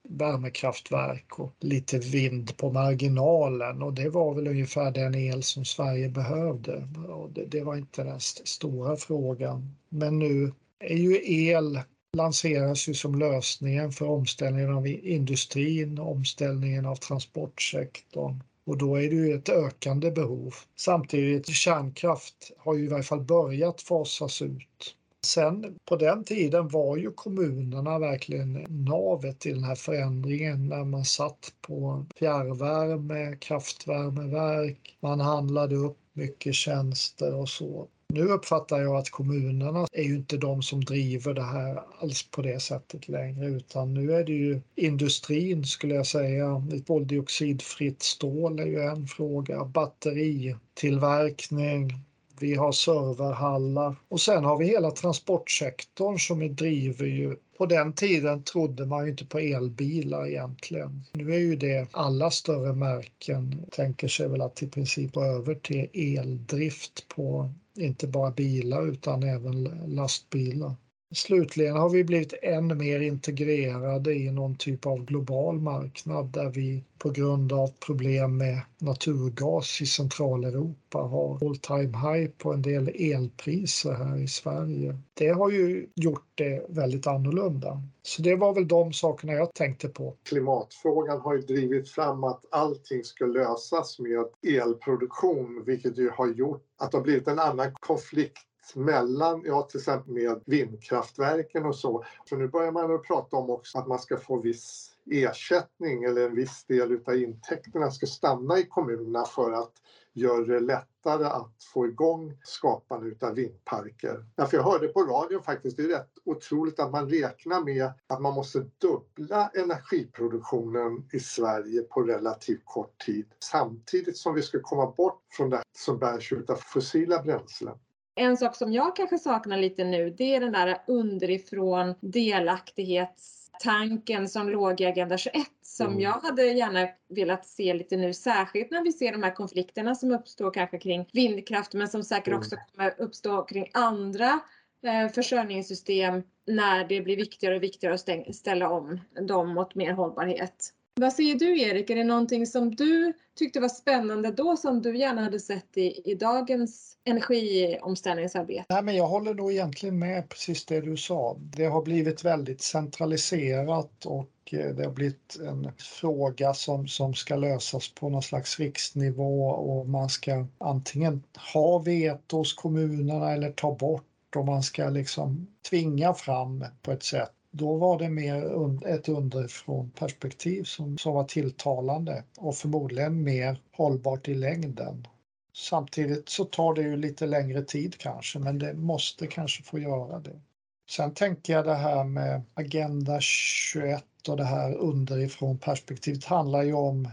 värmekraftverk 0.10 1.40
och 1.40 1.54
lite 1.60 2.00
vind 2.00 2.58
på 2.58 2.72
marginalen 2.72 3.82
och 3.82 3.94
det 3.94 4.10
var 4.10 4.34
väl 4.34 4.48
ungefär 4.48 4.92
den 4.92 5.16
el 5.16 5.44
som 5.44 5.66
Sverige 5.66 6.10
behövde. 6.10 6.88
Och 7.10 7.32
det, 7.32 7.46
det 7.46 7.64
var 7.64 7.76
inte 7.76 8.04
den 8.04 8.20
stora 8.20 8.96
frågan. 8.96 9.76
Men 9.90 10.20
nu 10.20 10.54
är 10.80 10.98
ju 10.98 11.22
el 11.24 11.80
lanseras 12.18 12.90
ju 12.90 12.94
som 12.94 13.20
lösningen 13.20 13.92
för 13.92 14.10
omställningen 14.10 14.74
av 14.74 14.88
industrin, 14.88 16.00
omställningen 16.00 16.86
av 16.86 16.96
transportsektorn. 16.96 18.44
Och 18.66 18.78
då 18.78 18.96
är 18.96 19.10
det 19.10 19.16
ju 19.16 19.34
ett 19.34 19.50
ökande 19.50 20.12
behov. 20.12 20.56
Samtidigt 20.76 21.48
kärnkraft 21.48 22.52
har 22.58 22.76
ju 22.76 22.86
i 22.86 22.88
varje 22.88 23.04
fall 23.04 23.22
börjat 23.22 23.82
fasas 23.82 24.42
ut. 24.42 24.96
Sen 25.26 25.80
på 25.86 25.96
den 25.96 26.24
tiden 26.24 26.68
var 26.68 26.98
ju 26.98 27.12
kommunerna 27.12 28.00
verkligen 28.00 28.66
navet 28.70 29.46
i 29.46 29.54
den 29.54 29.64
här 29.64 29.76
förändringen 29.76 30.68
när 30.68 30.84
man 30.84 31.06
satt 31.06 31.54
på 31.62 32.06
fjärrvärme, 32.16 33.36
kraftvärmeverk, 33.36 34.98
man 35.00 35.20
handlade 35.20 35.76
upp 35.76 35.98
mycket 36.14 36.56
tjänster 36.56 37.36
och 37.36 37.50
så. 37.50 37.88
Nu 38.14 38.22
uppfattar 38.22 38.80
jag 38.80 38.96
att 38.96 39.10
kommunerna 39.10 39.88
är 39.92 40.04
ju 40.04 40.16
inte 40.16 40.38
de 40.38 40.62
som 40.62 40.84
driver 40.84 41.34
det 41.34 41.44
här 41.44 41.84
alls 42.00 42.32
på 42.32 42.42
det 42.42 42.60
sättet 42.60 43.08
längre 43.08 43.48
utan 43.48 43.94
nu 43.94 44.14
är 44.14 44.24
det 44.24 44.32
ju 44.32 44.62
industrin 44.76 45.66
skulle 45.66 45.96
jag 45.96 46.08
säga. 46.08 46.64
Koldioxidfritt 46.88 48.04
stål 48.04 48.60
är 48.60 48.66
ju 48.66 48.82
en 48.82 49.08
fråga, 49.08 49.66
batteritillverkning, 49.66 51.94
vi 52.40 52.56
har 52.56 52.72
serverhallar 52.72 53.96
och 54.10 54.22
sen 54.22 54.44
har 54.44 54.58
vi 54.58 54.66
hela 54.66 54.92
transportsektorn 54.92 56.18
som 56.20 56.56
driver 56.56 57.06
ju 57.06 57.36
på 57.58 57.66
den 57.66 57.94
tiden 57.94 58.44
trodde 58.44 58.86
man 58.86 59.06
ju 59.06 59.12
inte 59.12 59.26
på 59.26 59.40
elbilar 59.40 60.28
egentligen. 60.28 61.04
Nu 61.14 61.34
är 61.34 61.40
ju 61.40 61.56
det 61.56 61.88
alla 61.92 62.32
större 62.32 62.74
märken 62.74 63.66
tänker 63.72 64.08
sig 64.08 64.28
väl 64.28 64.42
att 64.42 64.64
i 64.64 64.68
princip 64.68 65.14
gå 65.14 65.24
över 65.24 65.56
till 65.56 65.90
eldrift 65.94 67.08
på 67.08 67.52
inte 67.78 68.08
bara 68.08 68.32
bilar 68.32 68.88
utan 68.88 69.24
även 69.24 69.64
lastbilar. 69.86 70.76
Slutligen 71.16 71.76
har 71.78 71.90
vi 71.90 72.04
blivit 72.04 72.34
än 72.42 72.78
mer 72.78 73.00
integrerade 73.00 74.14
i 74.14 74.32
någon 74.32 74.56
typ 74.56 74.86
av 74.86 75.06
global 75.06 75.60
marknad 75.60 76.26
där 76.26 76.50
vi 76.50 76.84
på 76.98 77.10
grund 77.10 77.54
av 77.54 77.68
problem 77.86 78.38
med 78.38 78.62
naturgas 78.78 79.82
i 79.82 79.86
Centraleuropa 79.86 80.98
har 80.98 81.46
all 81.46 81.58
time 81.58 81.98
high 81.98 82.30
på 82.38 82.54
en 82.54 82.62
del 82.62 82.88
elpriser 82.88 83.94
här 83.94 84.18
i 84.18 84.28
Sverige. 84.28 84.98
Det 85.14 85.28
har 85.28 85.52
ju 85.52 85.88
gjort 85.96 86.28
det 86.36 86.66
väldigt 86.70 87.08
annorlunda. 87.08 87.82
Så 88.02 88.22
det 88.22 88.36
var 88.36 88.54
väl 88.54 88.68
de 88.68 88.94
sakerna 88.94 89.34
jag 89.34 89.54
tänkte 89.54 89.88
på. 89.88 90.16
Klimatfrågan 90.24 91.22
har 91.22 91.36
ju 91.36 91.42
drivit 91.42 91.90
fram 91.90 92.24
att 92.24 92.42
allting 92.52 93.04
ska 93.04 93.26
lösas 93.26 94.00
med 94.00 94.26
elproduktion 94.58 95.64
vilket 95.66 95.98
ju 95.98 96.10
har 96.10 96.28
gjort 96.28 96.64
att 96.78 96.92
det 96.92 96.98
har 96.98 97.04
blivit 97.04 97.28
en 97.28 97.40
annan 97.40 97.72
konflikt 97.80 98.47
mellan, 98.76 99.42
ja 99.46 99.62
till 99.62 99.80
exempel 99.80 100.14
med 100.14 100.42
vindkraftverken 100.46 101.66
och 101.66 101.76
så. 101.76 102.04
Så 102.30 102.36
nu 102.36 102.48
börjar 102.48 102.72
man 102.72 102.96
att 102.96 103.04
prata 103.04 103.38
om 103.38 103.50
också 103.50 103.78
att 103.78 103.88
man 103.88 104.00
ska 104.00 104.18
få 104.18 104.40
viss 104.40 104.98
ersättning 105.12 106.04
eller 106.04 106.26
en 106.26 106.36
viss 106.36 106.66
del 106.66 107.00
av 107.06 107.16
intäkterna 107.16 107.92
ska 107.92 108.06
stanna 108.06 108.60
i 108.60 108.64
kommunerna 108.64 109.26
för 109.26 109.52
att 109.52 109.74
göra 110.14 110.46
det 110.46 110.60
lättare 110.60 111.26
att 111.26 111.64
få 111.74 111.88
igång 111.88 112.38
skapandet 112.44 113.24
av 113.24 113.34
vindparker. 113.34 114.26
Därför 114.36 114.58
jag 114.58 114.64
hörde 114.64 114.88
på 114.88 115.04
radion 115.04 115.44
faktiskt, 115.44 115.78
det 115.78 115.84
är 115.84 115.88
rätt 115.88 116.12
otroligt 116.26 116.80
att 116.80 116.92
man 116.92 117.10
räknar 117.10 117.64
med 117.64 117.92
att 118.08 118.22
man 118.22 118.34
måste 118.34 118.66
dubbla 118.78 119.52
energiproduktionen 119.54 121.10
i 121.14 121.20
Sverige 121.20 121.82
på 121.82 122.02
relativt 122.02 122.66
kort 122.66 123.06
tid 123.06 123.26
samtidigt 123.40 124.18
som 124.18 124.34
vi 124.34 124.42
ska 124.42 124.60
komma 124.62 124.92
bort 124.92 125.22
från 125.32 125.50
det 125.50 125.62
som 125.78 126.00
bärs 126.00 126.34
av 126.48 126.56
fossila 126.56 127.24
bränslen. 127.24 127.78
En 128.18 128.38
sak 128.38 128.56
som 128.56 128.74
jag 128.74 128.96
kanske 128.96 129.18
saknar 129.18 129.58
lite 129.58 129.84
nu, 129.84 130.10
det 130.10 130.36
är 130.36 130.40
den 130.40 130.52
där 130.52 130.78
underifrån 130.88 131.96
delaktighetstanken 132.00 134.30
som 134.30 134.50
låg 134.50 134.82
i 134.82 134.86
Agenda 134.86 135.18
21 135.18 135.48
som 135.62 135.88
mm. 135.88 136.00
jag 136.00 136.20
hade 136.20 136.44
gärna 136.44 136.88
velat 137.10 137.46
se 137.46 137.74
lite 137.74 137.98
nu, 137.98 138.14
särskilt 138.14 138.72
när 138.72 138.84
vi 138.84 138.92
ser 138.92 139.12
de 139.12 139.24
här 139.24 139.36
konflikterna 139.36 139.96
som 139.96 140.12
uppstår 140.12 140.52
kanske 140.52 140.78
kring 140.78 141.10
vindkraft 141.14 141.74
men 141.74 141.88
som 141.88 142.04
säkert 142.04 142.28
mm. 142.28 142.40
också 142.40 142.56
kommer 142.56 143.02
uppstå 143.02 143.42
kring 143.42 143.70
andra 143.74 144.40
eh, 144.84 145.10
försörjningssystem 145.12 146.24
när 146.48 146.88
det 146.88 147.02
blir 147.02 147.16
viktigare 147.16 147.56
och 147.56 147.64
viktigare 147.64 147.94
att 147.94 148.36
ställa 148.36 148.70
om 148.70 149.00
dem 149.28 149.54
mot 149.54 149.76
mer 149.76 149.92
hållbarhet. 149.92 150.74
Vad 151.00 151.14
säger 151.14 151.36
du 151.36 151.62
Erik, 151.62 151.90
är 151.90 151.96
det 151.96 152.04
någonting 152.04 152.48
som 152.48 152.76
du 152.76 153.14
tyckte 153.36 153.60
var 153.60 153.70
spännande 153.70 154.32
då 154.32 154.58
som 154.58 154.82
du 154.82 154.98
gärna 154.98 155.24
hade 155.24 155.40
sett 155.40 155.78
i, 155.78 156.12
i 156.12 156.16
dagens 156.16 156.98
energiomställningsarbete? 157.04 158.66
Nej, 158.70 158.84
men 158.84 158.96
jag 158.96 159.08
håller 159.08 159.34
nog 159.34 159.52
egentligen 159.52 160.00
med 160.00 160.30
precis 160.30 160.66
det 160.66 160.82
du 160.82 160.98
sa. 160.98 161.38
Det 161.40 161.66
har 161.66 161.82
blivit 161.82 162.26
väldigt 162.26 162.62
centraliserat 162.62 164.06
och 164.06 164.30
eh, 164.52 164.76
det 164.76 164.86
har 164.86 164.92
blivit 164.92 165.38
en 165.48 165.72
fråga 165.78 166.54
som, 166.54 166.88
som 166.88 167.14
ska 167.14 167.36
lösas 167.36 167.94
på 167.94 168.10
någon 168.10 168.24
slags 168.24 168.60
riksnivå 168.60 169.48
och 169.48 169.90
man 169.90 170.10
ska 170.10 170.46
antingen 170.58 171.24
ha 171.54 171.80
veto 171.80 172.38
hos 172.38 172.54
kommunerna 172.54 173.34
eller 173.34 173.52
ta 173.52 173.76
bort 173.76 174.36
och 174.36 174.46
man 174.46 174.64
ska 174.64 174.90
liksom 174.90 175.48
tvinga 175.70 176.14
fram 176.14 176.66
på 176.82 176.92
ett 176.92 177.04
sätt 177.04 177.37
då 177.58 177.78
var 177.78 178.00
det 178.00 178.10
mer 178.10 178.88
ett 178.88 179.10
underifrån 179.10 179.92
perspektiv 179.92 180.64
som, 180.64 180.98
som 180.98 181.14
var 181.14 181.24
tilltalande 181.24 182.24
och 182.38 182.56
förmodligen 182.56 183.24
mer 183.24 183.62
hållbart 183.72 184.28
i 184.28 184.34
längden. 184.34 185.08
Samtidigt 185.56 186.30
så 186.30 186.46
tar 186.46 186.74
det 186.74 186.82
ju 186.82 186.98
lite 186.98 187.26
längre 187.26 187.64
tid 187.64 187.98
kanske, 187.98 188.40
men 188.40 188.60
det 188.60 188.74
måste 188.74 189.28
kanske 189.28 189.64
få 189.64 189.80
göra 189.80 190.20
det. 190.20 190.42
Sen 190.90 191.14
tänker 191.14 191.54
jag 191.54 191.66
det 191.66 191.76
här 191.76 192.04
med 192.04 192.42
Agenda 192.54 193.18
21 193.22 194.04
och 194.28 194.38
det 194.38 194.44
här 194.44 194.76
underifrån 194.76 195.58
perspektivet 195.58 196.26
handlar 196.26 196.64
ju 196.64 196.74
om 196.74 197.10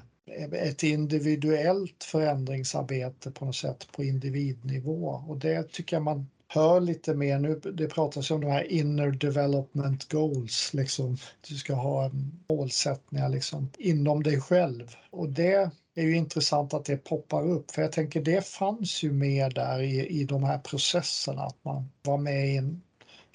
ett 0.53 0.83
individuellt 0.83 2.05
förändringsarbete 2.05 3.31
på 3.31 3.45
något 3.45 3.57
sätt 3.57 3.89
på 3.93 4.05
individnivå 4.05 5.25
och 5.29 5.39
det 5.39 5.73
tycker 5.73 5.97
jag 5.97 6.03
man 6.03 6.27
hör 6.55 6.81
lite 6.81 7.15
mer 7.15 7.39
nu. 7.39 7.61
Det 7.73 7.89
pratas 7.89 8.31
om 8.31 8.41
de 8.41 8.51
här 8.51 8.73
inner 8.73 9.11
development 9.11 10.13
goals, 10.13 10.75
liksom. 10.75 11.17
Du 11.49 11.55
ska 11.55 11.75
ha 11.75 12.11
målsättningar 12.49 13.29
liksom 13.29 13.71
inom 13.79 14.23
dig 14.23 14.41
själv 14.41 14.97
och 15.11 15.29
det 15.29 15.71
är 15.95 16.03
ju 16.03 16.17
intressant 16.17 16.75
att 16.75 16.85
det 16.85 16.97
poppar 16.97 17.51
upp 17.51 17.71
för 17.71 17.83
jag 17.83 17.93
tänker 17.93 18.21
det 18.21 18.47
fanns 18.47 19.03
ju 19.03 19.13
med 19.13 19.55
där 19.55 19.83
i, 19.83 20.07
i 20.07 20.25
de 20.25 20.45
här 20.45 20.59
processerna 20.59 21.43
att 21.43 21.65
man 21.65 21.91
var 22.03 22.19
med 22.19 22.49
i 22.49 22.57
en 22.57 22.83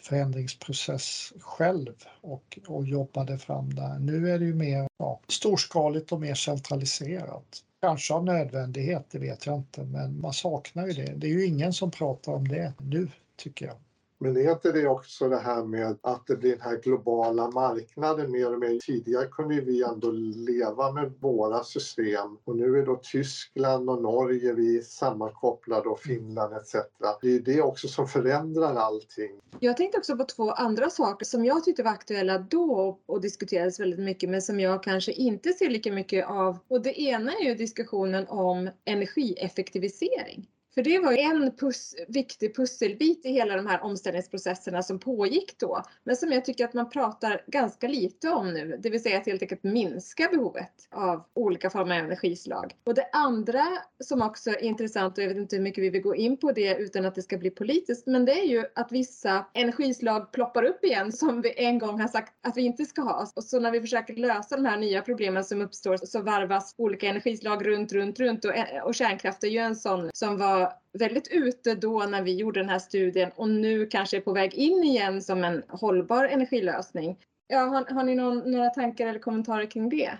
förändringsprocess 0.04 1.34
själv 1.40 1.94
och, 2.22 2.60
och 2.68 2.86
jobbade 2.86 3.38
fram 3.38 3.74
där. 3.74 4.00
Nu 4.00 4.32
är 4.32 4.40
det 4.40 4.46
ju 4.46 4.54
mer 4.54 4.88
ja, 4.98 5.20
storskaligt 5.28 6.12
och 6.12 6.22
mer 6.22 6.36
centraliserat. 6.36 7.64
Kanske 7.82 8.14
av 8.14 8.26
nödvändighet, 8.26 9.06
det 9.12 9.20
vet 9.20 9.46
jag 9.46 9.56
inte, 9.58 9.84
men 9.84 10.22
man 10.22 10.34
saknar 10.34 10.88
ju 10.88 10.94
det. 10.94 11.14
Det 11.16 11.28
är 11.28 11.32
ju 11.32 11.46
ingen 11.46 11.74
som 11.74 11.92
pratar 11.92 12.32
om 12.34 12.48
det 12.48 12.74
nu, 12.80 13.08
tycker 13.38 13.66
jag. 13.66 13.76
Men 14.22 14.38
är 14.38 14.52
inte 14.52 14.72
det 14.72 14.88
också 14.88 15.30
det 15.30 15.38
här 15.40 15.64
med 15.64 15.98
att 16.02 16.28
det 16.28 16.36
blir 16.36 16.52
den 16.52 16.62
här 16.62 16.78
globala 16.78 17.52
marknaden 17.52 18.32
mer 18.32 18.54
och 18.54 18.60
mer? 18.60 18.80
Tidigare 18.80 19.26
kunde 19.26 19.62
vi 19.62 19.84
ändå 19.84 20.12
leva 20.12 20.92
med 20.92 21.14
våra 21.20 21.64
system 21.64 22.38
och 22.44 22.56
nu 22.56 22.78
är 22.80 22.86
då 22.86 23.00
Tyskland 23.04 23.90
och 23.90 24.02
Norge 24.02 24.54
vi 24.54 24.82
sammankopplade 24.84 25.90
och 25.90 26.00
Finland 26.00 26.54
etc. 26.54 26.76
Det 27.22 27.36
är 27.36 27.40
det 27.40 27.62
också 27.62 27.88
som 27.88 28.08
förändrar 28.08 28.76
allting. 28.76 29.32
Jag 29.60 29.78
tänkte 29.78 29.98
också 29.98 30.18
på 30.18 30.24
två 30.24 30.52
andra 30.52 30.90
saker 30.90 31.26
som 31.26 31.46
jag 31.46 31.64
tyckte 31.64 31.84
var 31.84 31.92
aktuella 31.92 32.38
då 32.38 33.00
och 33.06 33.22
diskuterades 33.22 33.80
väldigt 33.80 34.00
mycket 34.00 34.30
men 34.30 34.42
som 34.42 34.60
jag 34.60 34.84
kanske 34.84 35.12
inte 35.12 35.54
ser 35.54 35.70
lika 35.70 35.92
mycket 35.92 36.30
av. 36.30 36.58
Och 36.68 36.82
det 36.82 37.02
ena 37.02 37.32
är 37.32 37.46
ju 37.46 37.56
diskussionen 37.56 38.28
om 38.28 38.70
energieffektivisering. 38.86 40.48
För 40.74 40.84
det 40.84 41.00
var 41.00 41.14
en 41.14 41.56
pus 41.56 41.96
viktig 42.08 42.56
pusselbit 42.56 43.26
i 43.26 43.32
hela 43.32 43.56
de 43.56 43.68
här 43.68 43.84
omställningsprocesserna 43.84 44.84
som 44.84 45.00
pågick 45.00 45.60
då, 45.60 45.84
men 46.04 46.16
som 46.16 46.32
jag 46.32 46.46
tycker 46.46 46.66
att 46.66 46.74
man 46.74 46.90
pratar 46.90 47.42
ganska 47.48 47.88
lite 47.88 48.30
om 48.30 48.54
nu, 48.54 48.78
det 48.80 48.90
vill 48.90 49.04
säga 49.04 49.18
att 49.18 49.26
helt 49.26 49.42
enkelt 49.42 49.64
minska 49.64 50.30
behovet 50.32 50.72
av 50.92 51.24
olika 51.34 51.70
former 51.70 52.00
av 52.00 52.06
energislag. 52.06 52.76
Och 52.84 52.94
det 52.94 53.10
andra 53.14 53.66
som 54.04 54.22
också 54.22 54.50
är 54.50 54.64
intressant, 54.64 55.18
och 55.18 55.24
jag 55.24 55.28
vet 55.28 55.38
inte 55.38 55.56
hur 55.56 55.64
mycket 55.64 55.84
vi 55.84 55.90
vill 55.90 56.02
gå 56.02 56.16
in 56.16 56.38
på 56.38 56.52
det 56.52 56.78
utan 56.78 57.06
att 57.06 57.16
det 57.16 57.22
ska 57.22 57.38
bli 57.38 57.50
politiskt, 57.50 58.08
men 58.08 58.26
det 58.26 58.40
är 58.40 58.46
ju 58.46 58.66
att 58.76 58.92
vissa 58.92 59.46
energislag 59.54 60.32
ploppar 60.32 60.64
upp 60.64 60.84
igen 60.84 61.12
som 61.12 61.42
vi 61.42 61.54
en 61.58 61.80
gång 61.80 62.02
har 62.02 62.08
sagt 62.08 62.34
att 62.48 62.58
vi 62.58 62.62
inte 62.62 62.86
ska 62.86 63.02
ha. 63.02 63.28
Och 63.36 63.44
så 63.44 63.60
när 63.60 63.72
vi 63.72 63.82
försöker 63.82 64.14
lösa 64.14 64.56
de 64.56 64.66
här 64.66 64.78
nya 64.78 65.02
problemen 65.02 65.44
som 65.44 65.62
uppstår 65.62 65.98
så 65.98 66.22
varvas 66.22 66.76
olika 66.78 67.08
energislag 67.08 67.68
runt, 67.68 67.92
runt, 67.92 68.20
runt 68.20 68.46
och, 68.46 68.52
och 68.84 68.96
kärnkraft 68.96 69.44
är 69.44 69.48
ju 69.48 69.60
en 69.60 69.76
sån 69.76 70.10
som 70.14 70.38
var 70.38 70.59
väldigt 70.94 71.28
ute 71.28 71.76
då 71.76 72.00
när 72.04 72.22
vi 72.22 72.36
gjorde 72.36 72.60
den 72.60 72.70
här 72.70 72.80
studien 72.80 73.32
och 73.36 73.50
nu 73.50 73.86
kanske 73.86 74.18
är 74.18 74.22
på 74.22 74.34
väg 74.34 74.54
in 74.54 74.84
igen 74.84 75.22
som 75.22 75.44
en 75.44 75.64
hållbar 75.68 76.26
energilösning. 76.26 77.18
Ja, 77.48 77.60
har, 77.60 77.94
har 77.94 78.04
ni 78.04 78.16
någon, 78.16 78.52
några 78.52 78.70
tankar 78.70 79.08
eller 79.08 79.20
kommentarer 79.20 79.66
kring 79.66 79.90
det? 79.90 80.12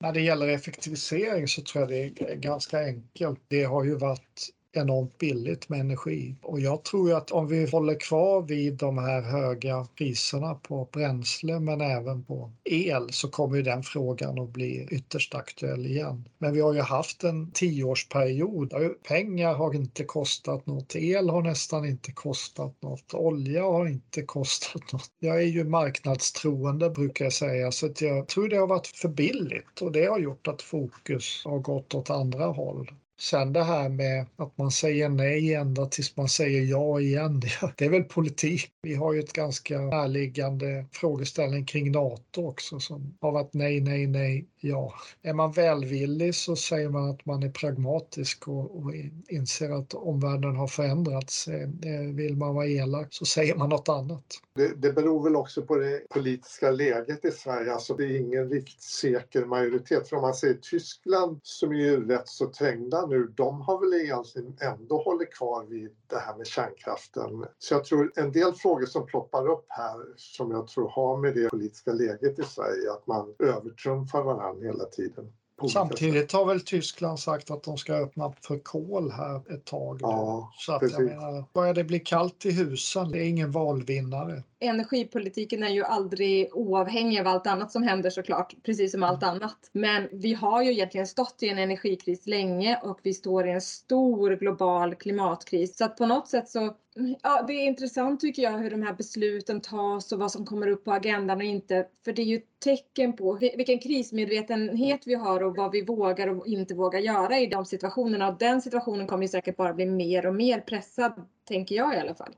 När 0.00 0.12
det 0.12 0.20
gäller 0.20 0.48
effektivisering 0.48 1.48
så 1.48 1.62
tror 1.62 1.82
jag 1.82 1.90
det 1.90 2.30
är 2.30 2.34
ganska 2.34 2.78
enkelt. 2.78 3.40
Det 3.48 3.64
har 3.64 3.84
ju 3.84 3.94
varit 3.94 4.50
enormt 4.76 5.18
billigt 5.18 5.68
med 5.68 5.80
energi. 5.80 6.34
Och 6.42 6.60
jag 6.60 6.82
tror 6.82 7.14
att 7.14 7.30
om 7.30 7.48
vi 7.48 7.70
håller 7.70 8.00
kvar 8.00 8.42
vid 8.42 8.74
de 8.74 8.98
här 8.98 9.22
höga 9.22 9.86
priserna 9.98 10.54
på 10.54 10.88
bränsle 10.92 11.60
men 11.60 11.80
även 11.80 12.24
på 12.24 12.50
el 12.64 13.12
så 13.12 13.28
kommer 13.28 13.56
ju 13.56 13.62
den 13.62 13.82
frågan 13.82 14.38
att 14.38 14.50
bli 14.50 14.88
ytterst 14.90 15.34
aktuell 15.34 15.86
igen. 15.86 16.28
Men 16.38 16.52
vi 16.54 16.60
har 16.60 16.74
ju 16.74 16.80
haft 16.80 17.24
en 17.24 17.50
tioårsperiod 17.50 18.70
där 18.70 18.88
pengar 18.88 19.54
har 19.54 19.74
inte 19.74 20.04
kostat 20.04 20.66
något, 20.66 20.96
el 20.96 21.30
har 21.30 21.42
nästan 21.42 21.84
inte 21.84 22.12
kostat 22.12 22.82
något, 22.82 23.14
olja 23.14 23.62
har 23.62 23.86
inte 23.86 24.22
kostat 24.22 24.92
något. 24.92 25.10
Jag 25.18 25.36
är 25.36 25.46
ju 25.46 25.64
marknadstroende 25.64 26.90
brukar 26.90 27.24
jag 27.24 27.32
säga 27.32 27.72
så 27.72 27.86
att 27.86 28.00
jag 28.00 28.28
tror 28.28 28.48
det 28.48 28.56
har 28.56 28.66
varit 28.66 28.86
för 28.86 29.08
billigt 29.08 29.80
och 29.80 29.92
det 29.92 30.06
har 30.06 30.18
gjort 30.18 30.48
att 30.48 30.62
fokus 30.62 31.42
har 31.44 31.58
gått 31.58 31.94
åt 31.94 32.10
andra 32.10 32.46
håll. 32.46 32.90
Sen 33.20 33.52
det 33.52 33.64
här 33.64 33.88
med 33.88 34.26
att 34.36 34.58
man 34.58 34.70
säger 34.70 35.08
nej 35.08 35.54
ända 35.54 35.86
tills 35.86 36.16
man 36.16 36.28
säger 36.28 36.62
ja 36.62 37.00
igen, 37.00 37.40
det 37.76 37.84
är 37.84 37.90
väl 37.90 38.04
politik. 38.04 38.70
Vi 38.82 38.94
har 38.94 39.12
ju 39.12 39.20
ett 39.20 39.32
ganska 39.32 39.78
närliggande 39.78 40.86
frågeställning 40.92 41.66
kring 41.66 41.92
NATO 41.92 42.46
också 42.48 42.80
som 42.80 43.18
har 43.20 43.32
varit 43.32 43.54
nej, 43.54 43.80
nej, 43.80 44.06
nej, 44.06 44.46
ja. 44.64 44.94
Är 45.22 45.34
man 45.34 45.52
välvillig 45.52 46.34
så 46.34 46.56
säger 46.56 46.88
man 46.88 47.10
att 47.10 47.26
man 47.26 47.42
är 47.42 47.50
pragmatisk 47.50 48.48
och, 48.48 48.76
och 48.76 48.92
inser 49.28 49.70
att 49.70 49.94
omvärlden 49.94 50.56
har 50.56 50.66
förändrats. 50.66 51.48
Eh, 51.48 51.62
eh, 51.62 52.14
vill 52.14 52.36
man 52.36 52.54
vara 52.54 52.66
elak 52.66 53.06
så 53.10 53.24
säger 53.24 53.56
man 53.56 53.68
något 53.68 53.88
annat. 53.88 54.24
Det, 54.54 54.82
det 54.82 54.92
beror 54.92 55.24
väl 55.24 55.36
också 55.36 55.62
på 55.62 55.76
det 55.76 56.08
politiska 56.10 56.70
läget 56.70 57.24
i 57.24 57.30
Sverige. 57.30 57.72
Alltså 57.72 57.94
det 57.94 58.04
är 58.04 58.20
ingen 58.20 58.50
riktigt 58.50 58.82
säker 58.82 59.44
majoritet. 59.44 60.08
För 60.08 60.16
om 60.16 60.22
man 60.22 60.34
säger 60.34 60.54
Tyskland 60.54 61.40
som 61.42 61.70
är 61.70 61.76
ju 61.76 62.08
rätt 62.08 62.28
så 62.28 62.46
trängda 62.46 63.06
nu, 63.06 63.32
de 63.36 63.60
har 63.60 63.80
väl 63.80 64.00
egentligen 64.00 64.56
ändå 64.60 65.02
hållit 65.02 65.34
kvar 65.34 65.64
vid 65.64 65.90
det 66.06 66.18
här 66.18 66.36
med 66.36 66.46
kärnkraften. 66.46 67.44
Så 67.58 67.74
jag 67.74 67.84
tror 67.84 68.12
en 68.16 68.32
del 68.32 68.52
frågor 68.52 68.86
som 68.86 69.06
ploppar 69.06 69.48
upp 69.48 69.66
här 69.68 70.04
som 70.16 70.50
jag 70.50 70.68
tror 70.68 70.88
har 70.88 71.16
med 71.16 71.34
det 71.34 71.48
politiska 71.48 71.92
läget 71.92 72.38
i 72.38 72.42
Sverige, 72.42 72.92
att 72.92 73.06
man 73.06 73.34
övertrumfar 73.38 74.22
varandra 74.22 74.53
hela 74.62 74.84
tiden. 74.84 75.32
Samtidigt 75.72 76.32
har 76.32 76.46
väl 76.46 76.60
Tyskland 76.60 77.20
sagt 77.20 77.50
att 77.50 77.62
de 77.62 77.76
ska 77.76 77.94
öppna 77.94 78.32
för 78.40 78.58
kol 78.58 79.10
här 79.10 79.54
ett 79.54 79.64
tag. 79.64 79.98
Ja, 80.02 80.52
så 80.56 80.72
att 80.72 80.92
jag 80.92 81.04
menar, 81.04 81.44
börjar 81.54 81.74
det 81.74 81.84
bli 81.84 82.00
kallt 82.00 82.46
i 82.46 82.50
husen, 82.50 83.10
det 83.10 83.18
är 83.18 83.28
ingen 83.28 83.50
valvinnare. 83.50 84.42
Energipolitiken 84.58 85.62
är 85.62 85.68
ju 85.68 85.84
aldrig 85.84 86.48
oavhängig 86.52 87.20
av 87.20 87.26
allt 87.26 87.46
annat 87.46 87.72
som 87.72 87.82
händer 87.82 88.10
såklart, 88.10 88.54
precis 88.62 88.92
som 88.92 89.02
allt 89.02 89.22
annat. 89.22 89.70
Men 89.72 90.08
vi 90.12 90.34
har 90.34 90.62
ju 90.62 90.70
egentligen 90.70 91.06
stått 91.06 91.42
i 91.42 91.48
en 91.48 91.58
energikris 91.58 92.26
länge 92.26 92.80
och 92.82 93.00
vi 93.02 93.14
står 93.14 93.46
i 93.46 93.50
en 93.50 93.60
stor 93.60 94.30
global 94.30 94.94
klimatkris. 94.94 95.76
Så 95.76 95.84
att 95.84 95.96
på 95.96 96.06
något 96.06 96.28
sätt 96.28 96.48
så 96.48 96.74
Ja, 97.22 97.44
det 97.46 97.52
är 97.52 97.66
intressant 97.66 98.20
tycker 98.20 98.42
jag 98.42 98.58
hur 98.58 98.70
de 98.70 98.82
här 98.82 98.92
besluten 98.92 99.60
tas 99.60 100.12
och 100.12 100.18
vad 100.18 100.32
som 100.32 100.46
kommer 100.46 100.68
upp 100.68 100.84
på 100.84 100.92
agendan 100.92 101.38
och 101.38 101.44
inte. 101.44 101.86
För 102.04 102.12
det 102.12 102.22
är 102.22 102.26
ju 102.26 102.40
tecken 102.64 103.12
på 103.12 103.38
vilken 103.56 103.78
krismedvetenhet 103.78 105.02
vi 105.06 105.14
har 105.14 105.42
och 105.42 105.56
vad 105.56 105.72
vi 105.72 105.84
vågar 105.84 106.28
och 106.28 106.46
inte 106.46 106.74
vågar 106.74 107.00
göra 107.00 107.38
i 107.38 107.46
de 107.46 107.64
situationerna. 107.64 108.28
Och 108.28 108.38
den 108.38 108.62
situationen 108.62 109.06
kommer 109.06 109.22
ju 109.22 109.28
säkert 109.28 109.56
bara 109.56 109.74
bli 109.74 109.86
mer 109.86 110.26
och 110.26 110.34
mer 110.34 110.60
pressad, 110.60 111.12
tänker 111.44 111.74
jag 111.74 111.94
i 111.94 111.98
alla 111.98 112.14
fall. 112.14 112.34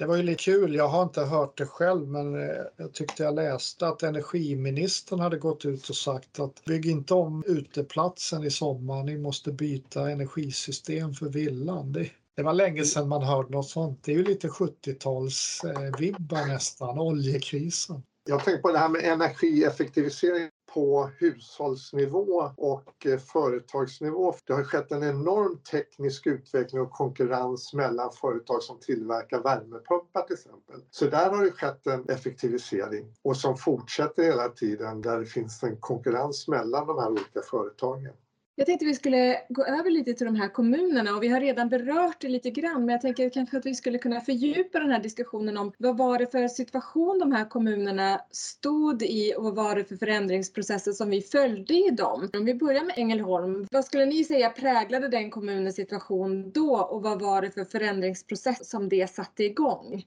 Det 0.00 0.06
var 0.06 0.16
ju 0.16 0.22
lite 0.22 0.44
kul, 0.44 0.74
jag 0.74 0.88
har 0.88 1.02
inte 1.02 1.20
hört 1.20 1.58
det 1.58 1.66
själv 1.66 2.08
men 2.08 2.34
eh, 2.34 2.56
jag 2.76 2.92
tyckte 2.92 3.22
jag 3.22 3.34
läste 3.34 3.88
att 3.88 4.02
energiministern 4.02 5.20
hade 5.20 5.38
gått 5.38 5.64
ut 5.64 5.88
och 5.88 5.96
sagt 5.96 6.40
att 6.40 6.64
bygg 6.64 6.86
inte 6.86 7.14
om 7.14 7.44
uteplatsen 7.46 8.44
i 8.44 8.50
sommar, 8.50 9.02
ni 9.02 9.18
måste 9.18 9.52
byta 9.52 10.10
energisystem 10.10 11.14
för 11.14 11.26
villan. 11.26 11.92
Det, 11.92 12.10
det 12.36 12.42
var 12.42 12.52
länge 12.52 12.84
sedan 12.84 13.08
man 13.08 13.22
hörde 13.22 13.50
något 13.50 13.68
sånt. 13.68 14.04
Det 14.04 14.12
är 14.12 14.16
ju 14.16 14.24
lite 14.24 14.48
70-talsvibbar 14.48 16.40
eh, 16.40 16.46
nästan, 16.46 16.98
oljekrisen. 16.98 18.02
Jag 18.28 18.44
tänker 18.44 18.62
på 18.62 18.72
det 18.72 18.78
här 18.78 18.88
med 18.88 19.04
energieffektivisering 19.04 20.48
på 20.74 21.10
hushållsnivå 21.18 22.52
och 22.56 23.06
eh, 23.06 23.18
företagsnivå. 23.18 24.34
Det 24.46 24.52
har 24.52 24.64
skett 24.64 24.92
en 24.92 25.02
enorm 25.02 25.58
teknisk 25.70 26.26
utveckling 26.26 26.80
och 26.80 26.90
konkurrens 26.90 27.74
mellan 27.74 28.12
företag 28.12 28.62
som 28.62 28.78
tillverkar 28.78 29.42
värmepumpar 29.42 30.22
till 30.22 30.34
exempel. 30.34 30.80
Så 30.90 31.06
där 31.06 31.30
har 31.30 31.44
det 31.44 31.50
skett 31.50 31.86
en 31.86 32.08
effektivisering 32.08 33.14
och 33.22 33.36
som 33.36 33.56
fortsätter 33.56 34.22
hela 34.22 34.48
tiden 34.48 35.00
där 35.00 35.18
det 35.18 35.26
finns 35.26 35.62
en 35.62 35.76
konkurrens 35.76 36.48
mellan 36.48 36.86
de 36.86 36.98
här 36.98 37.10
olika 37.10 37.40
företagen. 37.50 38.14
Jag 38.60 38.66
tänkte 38.66 38.86
vi 38.86 38.94
skulle 38.94 39.40
gå 39.48 39.64
över 39.64 39.90
lite 39.90 40.14
till 40.14 40.26
de 40.26 40.36
här 40.36 40.48
kommunerna 40.48 41.16
och 41.16 41.22
vi 41.22 41.28
har 41.28 41.40
redan 41.40 41.68
berört 41.68 42.20
det 42.20 42.28
lite 42.28 42.50
grann 42.50 42.84
men 42.84 42.88
jag 42.88 43.00
tänker 43.00 43.30
kanske 43.30 43.56
att 43.56 43.66
vi 43.66 43.74
skulle 43.74 43.98
kunna 43.98 44.20
fördjupa 44.20 44.78
den 44.78 44.90
här 44.90 45.02
diskussionen 45.02 45.56
om 45.56 45.72
vad 45.78 45.98
var 45.98 46.18
det 46.18 46.26
för 46.26 46.48
situation 46.48 47.18
de 47.18 47.32
här 47.32 47.48
kommunerna 47.48 48.20
stod 48.30 49.02
i 49.02 49.34
och 49.36 49.44
vad 49.44 49.54
var 49.54 49.74
det 49.74 49.84
för 49.84 49.96
förändringsprocesser 49.96 50.92
som 50.92 51.10
vi 51.10 51.22
följde 51.22 51.74
i 51.74 51.90
dem. 51.90 52.30
Om 52.32 52.44
vi 52.44 52.54
börjar 52.54 52.84
med 52.84 52.94
Ängelholm, 52.96 53.66
vad 53.70 53.84
skulle 53.84 54.06
ni 54.06 54.24
säga 54.24 54.50
präglade 54.50 55.08
den 55.08 55.30
kommunens 55.30 55.76
situation 55.76 56.52
då 56.52 56.76
och 56.76 57.02
vad 57.02 57.20
var 57.20 57.42
det 57.42 57.50
för 57.50 57.64
förändringsprocess 57.64 58.70
som 58.70 58.88
det 58.88 59.10
satte 59.10 59.44
igång? 59.44 60.04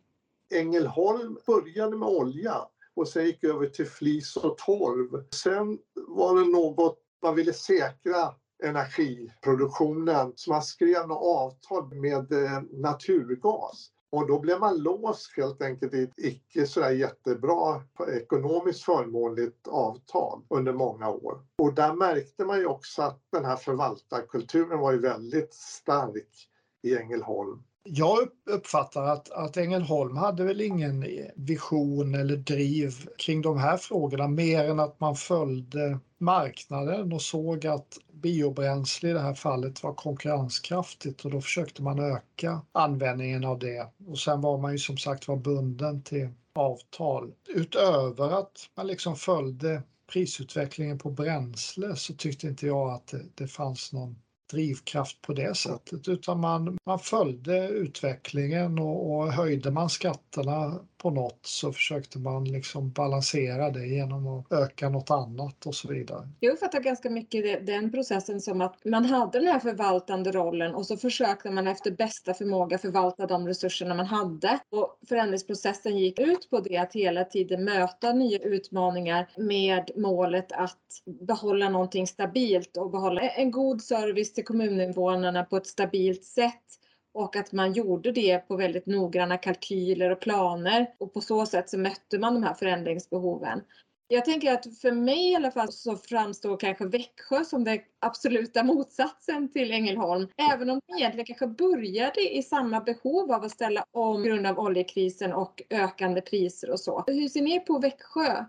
Ängelholm 0.56 1.38
började 1.46 1.98
med 1.98 2.10
olja 2.10 2.56
och 2.94 3.08
sen 3.08 3.26
gick 3.26 3.44
över 3.44 3.66
till 3.66 3.88
flis 3.88 4.36
och 4.36 4.58
torv. 4.58 5.24
Sen 5.32 5.78
var 6.08 6.40
det 6.40 6.52
något 6.52 7.00
man 7.22 7.36
ville 7.36 7.54
säkra 7.54 8.34
energiproduktionen 8.64 10.34
så 10.36 10.52
man 10.52 10.62
skrev 10.62 11.08
något 11.08 11.22
avtal 11.22 11.94
med 11.96 12.32
eh, 12.32 12.62
naturgas. 12.72 13.90
Och 14.12 14.28
då 14.28 14.40
blev 14.40 14.60
man 14.60 14.78
låst 14.78 15.38
helt 15.38 15.62
enkelt 15.62 15.94
i 15.94 16.04
ett 16.04 16.14
icke 16.18 16.68
sådär 16.68 16.92
jättebra 16.92 17.82
ekonomiskt 18.08 18.84
förmånligt 18.84 19.68
avtal 19.68 20.42
under 20.50 20.74
många 20.74 21.10
år. 21.10 21.46
Och 21.58 21.74
där 21.74 21.94
märkte 21.94 22.46
man 22.46 22.60
ju 22.60 22.66
också 22.66 23.02
att 23.02 23.22
den 23.32 23.46
här 23.46 23.56
förvaltarkulturen 23.56 24.80
var 24.80 24.92
ju 24.92 25.00
väldigt 25.00 25.54
stark 25.54 26.50
i 26.82 26.98
Ängelholm. 26.98 27.64
Jag 27.86 28.20
uppfattar 28.46 29.04
att, 29.04 29.32
att 29.32 29.58
Ängelholm 29.58 30.18
hade 30.18 30.44
väl 30.44 30.62
ingen 30.62 31.06
vision 31.36 32.16
eller 32.16 32.36
driv 32.36 32.94
kring 33.18 33.42
de 33.42 33.58
här 33.58 33.78
frågorna 33.78 34.28
mer 34.28 34.64
än 34.70 34.80
att 34.80 35.00
man 35.00 35.16
följde 35.16 36.00
marknaden 36.18 37.14
och 37.14 37.22
såg 37.22 37.66
att 37.66 37.98
biobränsle 38.14 39.10
i 39.10 39.14
det 39.14 39.20
här 39.20 39.34
fallet 39.34 39.84
var 39.84 39.94
konkurrenskraftigt 39.94 41.26
och 41.26 41.32
då 41.32 41.42
försökte 41.42 41.84
man 41.84 42.00
öka 42.00 42.62
användningen 42.72 43.44
av 43.46 43.60
det. 43.60 43.88
Och 44.08 44.20
sen 44.20 44.42
var 44.42 44.58
man 44.58 44.72
ju 44.72 44.78
som 44.78 44.98
sagt 44.98 45.28
var 45.28 45.36
bunden 45.38 46.04
till 46.04 46.30
avtal. 46.56 47.34
Utöver 47.56 48.40
att 48.40 48.70
man 48.78 48.88
liksom 48.88 49.16
följde 49.16 49.84
prisutvecklingen 50.12 50.98
på 50.98 51.12
bränsle 51.12 51.96
så 51.96 52.14
tyckte 52.14 52.48
inte 52.48 52.68
jag 52.68 52.90
att 52.94 53.08
det, 53.08 53.26
det 53.36 53.48
fanns 53.48 53.94
någon 53.94 54.16
drivkraft 54.54 55.22
på 55.22 55.34
det 55.34 55.58
sättet 55.58 56.08
utan 56.08 56.40
man, 56.40 56.78
man 56.86 57.00
följde 57.00 57.68
utvecklingen 57.68 58.80
och, 58.80 59.16
och 59.16 59.34
höjde 59.34 59.72
man 59.72 59.90
skatterna 59.90 60.80
på 61.04 61.10
något 61.10 61.40
så 61.42 61.72
försökte 61.72 62.20
man 62.20 62.46
liksom 62.46 62.92
balansera 62.92 63.70
det 63.70 63.88
genom 63.88 64.28
att 64.28 64.52
öka 64.52 64.90
något 64.90 65.12
annat 65.12 65.66
och 65.66 65.76
så 65.76 65.88
vidare. 65.88 66.30
Jag 66.40 66.54
uppfattar 66.54 66.80
ganska 66.80 67.10
mycket 67.10 67.66
den 67.66 67.92
processen 67.92 68.42
som 68.42 68.62
att 68.62 68.86
man 68.86 69.06
hade 69.06 69.40
den 69.40 69.48
här 69.48 69.60
förvaltande 69.60 70.32
rollen 70.32 70.76
och 70.76 70.86
så 70.86 70.98
försökte 70.98 71.52
man 71.52 71.68
efter 71.68 71.92
bästa 71.92 72.34
förmåga 72.34 72.78
förvalta 72.78 73.28
de 73.28 73.48
resurserna 73.48 73.96
man 73.96 74.06
hade. 74.06 74.60
Och 74.70 75.00
förändringsprocessen 75.10 75.98
gick 75.98 76.20
ut 76.20 76.50
på 76.50 76.60
det 76.60 76.78
att 76.78 76.94
hela 76.94 77.24
tiden 77.24 77.64
möta 77.64 78.14
nya 78.14 78.40
utmaningar 78.40 79.28
med 79.38 79.92
målet 79.96 80.52
att 80.52 80.78
behålla 81.06 81.70
någonting 81.70 82.08
stabilt 82.08 82.78
och 82.78 82.92
behålla 82.92 83.22
en 83.22 83.52
god 83.52 83.82
service 83.82 84.34
till 84.34 84.46
kommuninvånarna 84.46 85.44
på 85.44 85.58
ett 85.58 85.68
stabilt 85.68 86.24
sätt 86.24 86.83
och 87.14 87.36
att 87.36 87.52
man 87.52 87.74
gjorde 87.74 88.12
det 88.12 88.48
på 88.48 88.56
väldigt 88.56 88.86
noggranna 88.86 89.38
kalkyler 89.38 90.10
och 90.10 90.20
planer 90.20 90.88
och 90.98 91.14
på 91.14 91.22
så 91.22 91.46
sätt 91.46 91.70
så 91.70 91.78
mötte 91.78 92.20
man 92.20 92.34
de 92.34 92.44
här 92.44 92.54
förändringsbehoven. 92.54 93.62
Jag 94.08 94.26
tänker 94.26 94.54
att 94.54 94.80
för 94.82 94.92
mig 94.92 95.32
i 95.32 95.36
alla 95.36 95.52
fall 95.52 95.72
så 95.72 95.98
framstår 95.98 96.58
kanske 96.58 96.86
Växjö 96.86 97.46
som 97.46 97.64
den 97.64 97.80
absoluta 98.00 98.64
motsatsen 98.64 99.52
till 99.52 99.72
Ängelholm. 99.72 100.28
Även 100.54 100.70
om 100.70 100.80
de 100.88 100.98
egentligen 100.98 101.26
kanske 101.26 101.48
började 101.48 102.36
i 102.36 102.44
samma 102.44 102.82
behov 102.82 103.32
av 103.32 103.44
att 103.44 103.52
ställa 103.52 103.86
om 103.92 104.16
på 104.16 104.22
grund 104.22 104.48
av 104.48 104.60
oljekrisen 104.60 105.34
och 105.34 105.62
ökande 105.70 106.22
priser 106.22 106.70
och 106.70 106.80
så. 106.80 107.04
Hur 107.08 107.28
ser 107.28 107.42
ni 107.42 107.60
på 107.60 107.80
Växjö? 107.80 108.46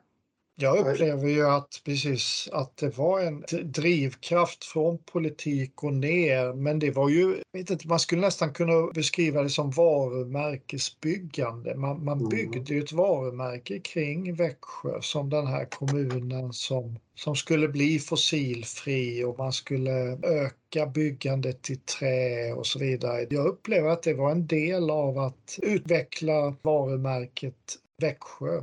Jag 0.56 0.78
upplever 0.78 1.28
ju 1.28 1.46
att 1.46 1.82
precis 1.84 2.48
att 2.52 2.76
det 2.76 2.98
var 2.98 3.20
en 3.20 3.44
drivkraft 3.62 4.64
från 4.64 4.98
politik 4.98 5.82
och 5.82 5.92
ner, 5.92 6.52
men 6.52 6.78
det 6.78 6.90
var 6.90 7.08
ju, 7.08 7.42
vet 7.52 7.70
inte, 7.70 7.88
man 7.88 8.00
skulle 8.00 8.20
nästan 8.20 8.52
kunna 8.52 8.86
beskriva 8.94 9.42
det 9.42 9.50
som 9.50 9.70
varumärkesbyggande. 9.70 11.74
Man, 11.74 12.04
man 12.04 12.18
mm. 12.18 12.28
byggde 12.28 12.74
ju 12.74 12.82
ett 12.82 12.92
varumärke 12.92 13.80
kring 13.80 14.34
Växjö 14.34 15.00
som 15.00 15.30
den 15.30 15.46
här 15.46 15.64
kommunen 15.64 16.52
som, 16.52 16.98
som 17.14 17.36
skulle 17.36 17.68
bli 17.68 17.98
fossilfri 17.98 19.24
och 19.24 19.38
man 19.38 19.52
skulle 19.52 20.18
öka 20.22 20.86
byggandet 20.86 21.70
i 21.70 21.76
trä 21.76 22.52
och 22.52 22.66
så 22.66 22.78
vidare. 22.78 23.26
Jag 23.30 23.46
upplever 23.46 23.88
att 23.88 24.02
det 24.02 24.14
var 24.14 24.30
en 24.30 24.46
del 24.46 24.90
av 24.90 25.18
att 25.18 25.58
utveckla 25.62 26.56
varumärket 26.62 27.78
Växjö 28.00 28.62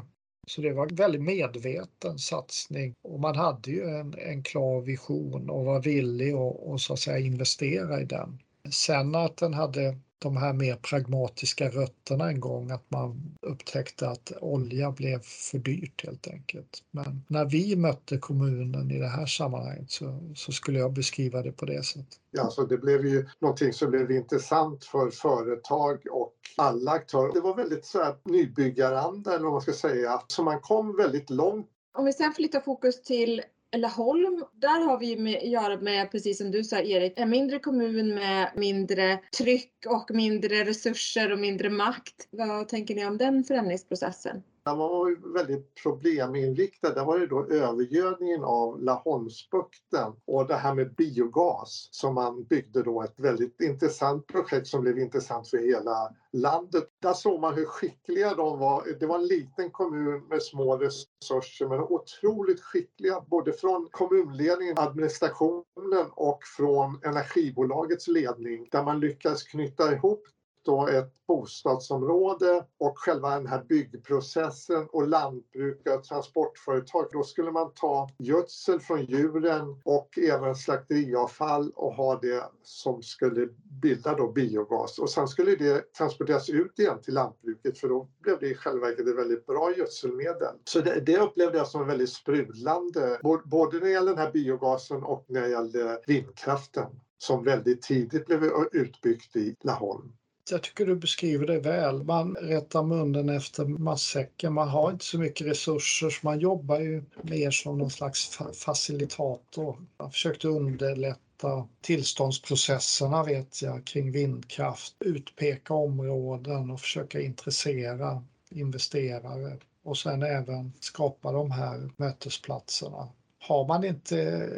så 0.52 0.62
det 0.62 0.74
var 0.74 0.88
en 0.88 0.96
väldigt 0.96 1.22
medveten 1.22 2.20
satsning 2.20 2.96
och 3.02 3.20
man 3.20 3.36
hade 3.36 3.72
ju 3.72 3.84
en, 3.84 4.16
en 4.18 4.44
klar 4.44 4.82
vision 4.82 5.50
och 5.50 5.66
var 5.66 5.82
villig 5.82 6.34
att 6.34 6.82
så 6.82 6.94
att 6.94 7.00
säga 7.00 7.20
investera 7.20 8.02
i 8.02 8.06
den. 8.06 8.40
Sen 8.72 9.16
att 9.16 9.38
den 9.38 9.54
hade 9.54 9.98
de 10.20 10.38
här 10.38 10.54
mer 10.54 10.76
pragmatiska 10.76 11.70
rötterna 11.70 12.30
en 12.30 12.40
gång, 12.40 12.72
att 12.72 12.92
man 12.92 13.38
upptäckte 13.42 14.10
att 14.10 14.32
olja 14.42 14.92
blev 14.92 15.22
för 15.22 15.58
dyrt 15.58 16.06
helt 16.06 16.28
enkelt. 16.28 16.84
Men 16.92 17.24
när 17.28 17.46
vi 17.46 17.76
mötte 17.76 18.18
kommunen 18.18 18.92
i 18.92 19.00
det 19.00 19.08
här 19.08 19.26
sammanhanget 19.26 19.92
så, 19.92 20.34
så 20.36 20.52
skulle 20.52 20.80
jag 20.80 20.94
beskriva 20.94 21.42
det 21.42 21.52
på 21.52 21.66
det 21.66 21.84
sättet. 21.84 22.20
Ja, 22.32 22.50
så 22.50 22.66
det 22.66 22.78
blev 22.78 23.06
ju 23.06 23.28
någonting 23.40 23.74
som 23.74 23.92
blev 23.92 24.12
intressant 24.12 24.86
för 24.86 25.10
företag 25.10 25.98
och 26.12 26.31
alla 26.58 26.92
aktörer. 26.92 27.34
Det 27.34 27.42
var 27.42 27.56
väldigt 27.56 27.86
så 27.86 28.04
här 28.04 28.16
nybyggaranda 28.24 29.34
eller 29.34 29.44
vad 29.44 29.54
man 29.54 29.62
ska 29.62 29.74
säga, 29.74 30.22
så 30.28 30.44
man 30.44 30.60
kom 30.60 30.98
väldigt 30.98 31.30
långt. 31.30 31.68
Om 31.94 32.06
vi 32.06 32.14
sen 32.14 32.34
flyttar 32.34 32.60
fokus 32.60 33.02
till 33.02 33.42
Laholm, 33.76 34.46
där 34.54 34.86
har 34.86 35.00
vi 35.00 35.18
med, 35.18 35.38
att 35.38 35.50
göra 35.50 35.78
med, 35.78 36.12
precis 36.12 36.38
som 36.38 36.52
du 36.52 36.64
sa 36.64 36.80
Erik, 36.80 37.14
en 37.16 37.30
mindre 37.30 37.60
kommun 37.60 38.14
med 38.16 38.52
mindre 38.56 39.20
tryck 39.38 39.74
och 39.88 40.12
mindre 40.16 40.64
resurser 40.64 41.32
och 41.32 41.40
mindre 41.40 41.70
makt. 41.70 42.28
Vad 42.32 42.68
tänker 42.68 42.96
ni 42.96 43.06
om 43.06 43.18
den 43.18 43.44
förändringsprocessen? 43.44 44.44
Den 44.66 44.78
var 44.78 45.34
väldigt 45.34 45.76
probleminriktad. 45.84 46.94
Det 46.94 47.04
var 47.04 47.18
ju 47.20 47.28
då 47.28 47.46
övergödningen 47.46 48.44
av 48.44 48.82
Laholmsbukten 48.84 50.14
och 50.26 50.48
det 50.48 50.56
här 50.56 50.74
med 50.74 50.96
biogas 50.96 51.88
som 51.92 52.14
man 52.14 52.44
byggde 52.44 52.84
då 52.84 53.02
ett 53.02 53.20
väldigt 53.20 53.62
intressant 53.62 54.28
projekt 54.28 54.68
som 54.68 54.82
blev 54.82 55.00
intressant 55.00 55.50
för 55.50 55.58
hela 55.58 56.16
landet. 56.32 56.90
Där 57.02 57.14
såg 57.14 57.40
man 57.42 57.54
hur 57.54 57.66
skickliga 57.66 58.34
de 58.36 58.60
var. 58.60 59.00
Det 59.00 59.06
var 59.06 59.20
en 59.20 59.28
liten 59.28 59.72
kommun 59.72 60.28
med 60.30 60.44
små 60.44 60.78
resurser 60.78 61.68
men 61.68 61.80
otroligt 61.80 62.62
skickliga 62.62 63.22
både 63.22 63.54
från 63.54 63.88
kommunledningen, 63.92 64.78
administrationen 64.78 66.08
och 66.12 66.40
från 66.58 67.00
energibolagets 67.04 68.08
ledning 68.08 68.68
där 68.72 68.84
man 68.84 69.00
lyckades 69.00 69.44
knyta 69.44 69.94
ihop 69.94 70.24
då 70.66 70.88
ett 70.88 71.14
bostadsområde 71.28 72.66
och 72.78 73.00
själva 73.00 73.36
den 73.36 73.48
här 73.48 73.64
byggprocessen 73.64 74.88
och 74.92 75.08
lantbrukare 75.08 75.96
och 75.96 76.04
transportföretag. 76.04 77.08
Då 77.12 77.24
skulle 77.24 77.52
man 77.52 77.74
ta 77.74 78.10
gödsel 78.20 78.80
från 78.80 79.06
djuren 79.06 79.82
och 79.86 80.18
även 80.18 80.56
slakteriavfall 80.56 81.72
och 81.76 81.94
ha 81.94 82.20
det 82.20 82.44
som 82.64 83.02
skulle 83.04 83.48
bilda 83.82 84.16
då 84.16 84.32
biogas. 84.32 85.00
Och 85.00 85.10
sen 85.10 85.28
skulle 85.28 85.56
det 85.56 85.94
transporteras 85.94 86.50
ut 86.50 86.80
igen 86.80 87.02
till 87.02 87.14
lantbruket 87.14 87.78
för 87.78 87.90
då 87.90 88.10
blev 88.22 88.40
det 88.40 88.48
i 88.48 88.56
själva 88.56 88.88
verket 88.88 89.08
ett 89.08 89.18
väldigt 89.18 89.46
bra 89.46 89.78
gödselmedel. 89.78 90.56
Så 90.64 90.82
det, 90.82 91.00
det 91.00 91.18
upplevde 91.18 91.58
jag 91.58 91.68
som 91.68 91.88
väldigt 91.88 92.10
sprudlande, 92.10 93.20
både 93.46 93.78
när 93.78 93.86
det 93.86 93.92
gäller 93.92 94.12
den 94.12 94.20
här 94.20 94.32
biogasen 94.32 95.04
och 95.04 95.26
när 95.28 95.42
det 95.42 95.50
gällde 95.50 96.02
vindkraften 96.08 96.86
som 97.18 97.44
väldigt 97.44 97.82
tidigt 97.82 98.26
blev 98.26 98.44
utbyggt 98.72 99.36
i 99.36 99.56
Laholm. 99.64 100.14
Jag 100.52 100.64
tycker 100.64 100.86
du 100.86 100.96
beskriver 100.96 101.48
det 101.48 101.60
väl. 101.60 102.04
Man 102.04 102.36
rättar 102.36 102.84
munnen 102.84 103.30
efter 103.30 103.66
matsäcken. 103.66 104.54
Man 104.54 104.70
har 104.70 104.92
inte 104.92 105.06
så 105.06 105.20
mycket 105.20 105.48
resurser 105.48 106.10
så 106.10 106.20
man 106.26 106.40
jobbar 106.40 106.80
ju 106.80 107.04
mer 107.22 107.52
som 107.52 107.78
någon 107.78 107.90
slags 107.90 108.40
facilitator. 108.54 109.78
Man 110.00 110.12
försökte 110.12 110.48
underlätta 110.48 111.68
tillståndsprocesserna 111.82 113.24
vet 113.24 113.62
jag 113.62 113.86
kring 113.86 114.12
vindkraft, 114.12 114.96
utpeka 115.00 115.74
områden 115.74 116.72
och 116.72 116.80
försöka 116.80 117.22
intressera 117.22 118.24
investerare 118.50 119.58
och 119.84 119.98
sen 119.98 120.24
även 120.24 120.74
skapa 120.80 121.32
de 121.32 121.52
här 121.52 121.90
mötesplatserna 121.98 123.10
har 123.42 123.68
man 123.68 123.84
inte 123.84 124.50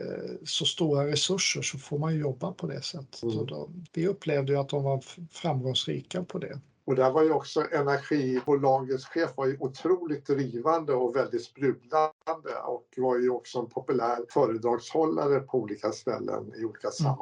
så 0.46 0.66
stora 0.66 1.08
resurser 1.08 1.62
så 1.62 1.78
får 1.78 1.98
man 1.98 2.16
jobba 2.16 2.52
på 2.52 2.68
det 2.68 2.82
sättet. 2.82 3.24
Mm. 3.24 3.46
Då, 3.46 3.70
vi 3.94 4.08
upplevde 4.08 4.54
ju 4.54 4.60
att 4.60 4.70
de 4.70 4.84
var 4.84 5.04
framgångsrika 5.32 6.24
på 6.24 6.38
det. 6.38 6.60
Och 6.86 6.96
där 6.96 7.12
var 7.12 7.24
ju 7.24 7.32
också 7.32 7.66
energibolagets 7.72 9.06
chef 9.06 9.30
var 9.36 9.46
ju 9.46 9.58
otroligt 9.60 10.28
drivande 10.28 10.94
och 10.94 11.16
väldigt 11.16 11.44
sprudlande 11.44 12.56
och 12.66 12.94
var 12.98 13.18
ju 13.18 13.30
också 13.30 13.60
en 13.60 13.70
populär 13.70 14.18
föredragshållare 14.30 15.40
på 15.40 15.58
olika 15.58 15.92
ställen 15.92 16.54
i 16.56 16.66
olika 16.66 16.88
mm. 17.00 17.14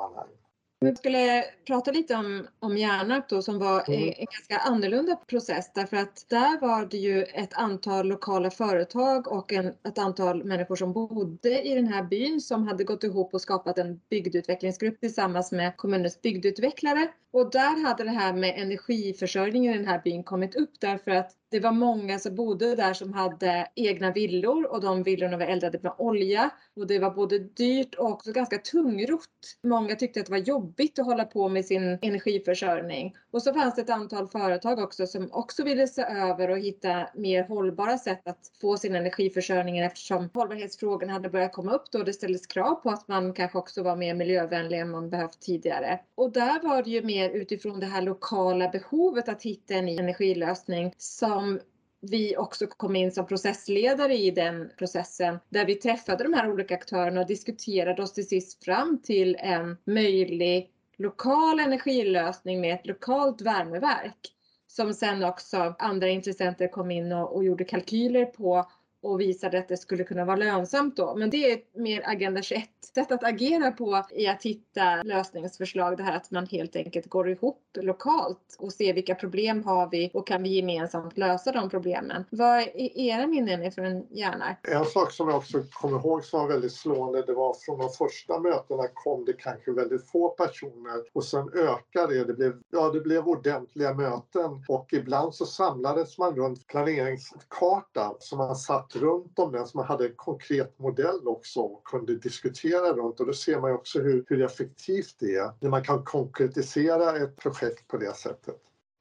Sammanhang. 0.82 0.94
Vi 0.94 0.96
skulle 0.96 1.44
prata 1.68 1.92
lite 1.92 2.16
om, 2.16 2.48
om 2.60 2.78
Hjärnarp 2.78 3.30
då 3.30 3.42
som 3.42 3.60
var 3.60 3.84
mm. 3.88 4.14
en 4.18 4.26
ganska 4.26 4.58
annorlunda 4.58 5.16
process 5.16 5.72
därför 5.74 5.98
att 5.98 6.26
där 6.30 6.60
var 6.62 6.86
det 6.86 6.98
ju 6.98 7.24
ett 7.24 7.54
antal 7.54 8.08
lokala 8.08 8.52
företag 8.52 9.28
och 9.28 9.54
en, 9.54 9.68
ett 9.68 9.98
antal 9.98 10.44
människor 10.44 10.76
som 10.76 10.94
bodde 10.94 11.62
i 11.62 11.76
den 11.76 11.88
här 11.88 12.04
byn 12.04 12.42
som 12.42 12.68
hade 12.68 12.84
gått 12.84 13.04
ihop 13.04 13.34
och 13.34 13.42
skapat 13.42 13.78
en 13.78 14.00
bygdutvecklingsgrupp 14.10 15.00
tillsammans 15.00 15.52
med 15.52 15.78
kommunens 15.78 16.22
bygdutvecklare 16.22 17.08
och 17.34 17.52
där 17.52 17.84
hade 17.88 18.04
det 18.04 18.10
här 18.10 18.34
med 18.34 18.62
energiförsörjningen 18.62 19.74
i 19.74 19.78
den 19.78 19.88
här 19.88 20.02
byn 20.04 20.24
kommit 20.24 20.56
upp 20.56 20.72
därför 20.80 21.12
att 21.12 21.32
det 21.52 21.60
var 21.60 21.72
många 21.72 22.20
som 22.20 22.36
bodde 22.36 22.76
där 22.76 22.94
som 22.94 23.14
hade 23.14 23.68
egna 23.76 24.12
villor 24.12 24.72
och 24.72 24.82
de 24.82 25.04
villorna 25.04 25.38
var 25.38 25.46
eldade 25.46 25.80
med 25.84 25.94
olja 25.98 26.50
och 26.76 26.88
det 26.88 27.00
var 27.00 27.12
både 27.12 27.40
dyrt 27.40 27.96
och 27.96 28.12
också 28.12 28.32
ganska 28.32 28.58
tungrott. 28.58 29.58
Många 29.64 29.96
tyckte 29.96 30.20
att 30.20 30.26
det 30.26 30.32
var 30.32 30.38
jobbigt 30.38 31.00
att 31.00 31.06
hålla 31.06 31.26
på 31.26 31.50
med 31.50 31.66
sin 31.66 32.00
energiförsörjning. 32.02 33.16
Och 33.32 33.44
så 33.44 33.54
fanns 33.54 33.76
det 33.76 33.82
ett 33.82 33.90
antal 33.90 34.28
företag 34.28 34.80
också 34.80 35.08
som 35.08 35.32
också 35.32 35.64
ville 35.64 35.88
se 35.88 36.02
över 36.02 36.50
och 36.50 36.58
hitta 36.58 37.10
mer 37.16 37.44
hållbara 37.44 37.98
sätt 37.98 38.28
att 38.28 38.52
få 38.62 38.78
sin 38.78 38.96
energiförsörjning 38.96 39.78
eftersom 39.78 40.30
hållbarhetsfrågorna 40.34 41.14
hade 41.14 41.30
börjat 41.30 41.54
komma 41.54 41.74
upp 41.74 41.92
då 41.92 42.04
det 42.04 42.14
ställdes 42.14 42.48
krav 42.48 42.76
på 42.76 42.90
att 42.90 43.08
man 43.08 43.34
kanske 43.34 43.58
också 43.58 43.84
var 43.84 43.96
mer 43.96 44.14
miljövänlig 44.14 44.80
än 44.80 44.92
man 44.92 45.10
behövt 45.10 45.40
tidigare. 45.42 46.00
Och 46.16 46.32
där 46.32 46.64
var 46.64 46.84
det 46.84 46.90
ju 46.90 47.04
mer 47.04 47.30
utifrån 47.30 47.80
det 47.80 47.86
här 47.86 48.02
lokala 48.02 48.70
behovet 48.70 49.30
att 49.30 49.44
hitta 49.44 49.74
en 49.74 49.86
ny 49.86 49.98
energilösning 49.98 50.94
som 50.98 51.60
vi 52.02 52.38
också 52.38 52.68
kom 52.68 52.96
in 52.96 53.12
som 53.12 53.28
processledare 53.28 54.18
i 54.18 54.32
den 54.32 54.72
processen 54.78 55.40
där 55.50 55.66
vi 55.66 55.76
träffade 55.76 56.24
de 56.24 56.34
här 56.34 56.52
olika 56.52 56.76
aktörerna 56.76 57.22
och 57.22 57.28
diskuterade 57.28 58.04
oss 58.04 58.14
till 58.14 58.28
sist 58.28 58.64
fram 58.64 59.02
till 59.04 59.36
en 59.40 59.78
möjlig 59.86 60.72
lokal 61.02 61.60
energilösning 61.60 62.62
med 62.62 62.74
ett 62.76 62.88
lokalt 62.88 63.42
värmeverk 63.42 64.34
som 64.68 64.94
sen 64.94 65.24
också 65.24 65.76
andra 65.80 66.10
intressenter 66.10 66.68
kom 66.68 66.92
in 66.92 67.12
och, 67.12 67.36
och 67.36 67.44
gjorde 67.44 67.64
kalkyler 67.64 68.26
på 68.26 68.66
och 69.02 69.20
visade 69.20 69.60
att 69.60 69.68
det 69.68 69.78
skulle 69.78 70.04
kunna 70.04 70.26
vara 70.26 70.36
lönsamt 70.36 70.98
då. 70.98 71.16
Men 71.16 71.30
det 71.30 71.52
är 71.52 71.54
ett 71.54 71.76
mer 71.76 72.04
Agenda 72.06 72.42
21 72.42 72.64
sätt 72.96 73.12
att 73.12 73.24
agera 73.24 73.72
på 73.72 74.04
i 74.12 74.28
att 74.28 74.44
hitta 74.44 75.04
lösningsförslag. 75.04 75.98
Det 75.98 76.04
här 76.04 76.16
att 76.16 76.32
man 76.32 76.48
helt 76.48 76.76
enkelt 76.76 77.10
går 77.10 77.30
ihop 77.30 77.62
lokalt 77.74 78.56
och 78.60 78.74
ser 78.74 78.94
vilka 78.94 79.16
problem 79.16 79.64
har 79.64 79.90
vi 79.92 80.12
och 80.14 80.28
kan 80.28 80.44
vi 80.44 80.50
gemensamt 80.50 81.18
lösa 81.18 81.52
de 81.52 81.70
problemen. 81.70 82.26
Vad 82.30 82.60
är 82.60 82.98
era 83.00 83.28
minnen 83.28 83.72
från 83.72 84.08
Hjärna? 84.10 84.56
En 84.64 84.86
sak 84.86 85.12
som 85.12 85.28
jag 85.30 85.38
också 85.38 85.64
kommer 85.72 86.00
ihåg 86.00 86.26
som 86.26 86.40
var 86.40 86.48
väldigt 86.48 86.74
slående 86.74 87.22
det 87.22 87.34
var 87.34 87.56
från 87.66 87.80
de 87.80 87.90
första 87.90 88.40
mötena 88.40 88.84
kom 88.94 89.26
det 89.26 89.34
kanske 89.34 89.72
väldigt 89.72 90.10
få 90.10 90.30
personer 90.30 91.04
och 91.14 91.24
sen 91.24 91.50
ökade 91.54 92.14
det. 92.14 92.24
Det 92.26 92.34
blev, 92.34 92.54
ja, 92.70 92.90
det 92.90 93.00
blev 93.00 93.28
ordentliga 93.28 93.94
möten 93.94 94.66
och 94.68 94.94
ibland 94.94 95.36
så 95.36 95.46
samlades 95.46 96.18
man 96.18 96.36
runt 96.36 96.68
planeringskartan 96.68 98.16
som 98.20 98.38
man 98.38 98.56
satt 98.56 98.91
runt 98.96 99.40
om 99.40 99.52
den 99.52 99.68
så 99.68 99.78
man 99.78 99.86
hade 99.86 100.06
en 100.06 100.16
konkret 100.16 100.80
modell 100.80 101.28
också 101.28 101.60
och 101.60 101.84
kunde 101.84 102.16
diskutera 102.16 102.94
runt. 102.94 103.20
Och 103.20 103.26
då 103.26 103.34
ser 103.34 103.60
man 103.60 103.70
ju 103.70 103.76
också 103.76 104.00
hur, 104.00 104.26
hur 104.28 104.42
effektivt 104.42 105.16
det 105.20 105.36
är 105.36 105.52
när 105.60 105.70
man 105.70 105.84
kan 105.84 106.04
konkretisera 106.04 107.18
ett 107.18 107.36
projekt 107.36 107.88
på 107.88 107.98
det 107.98 108.16
sättet 108.16 108.58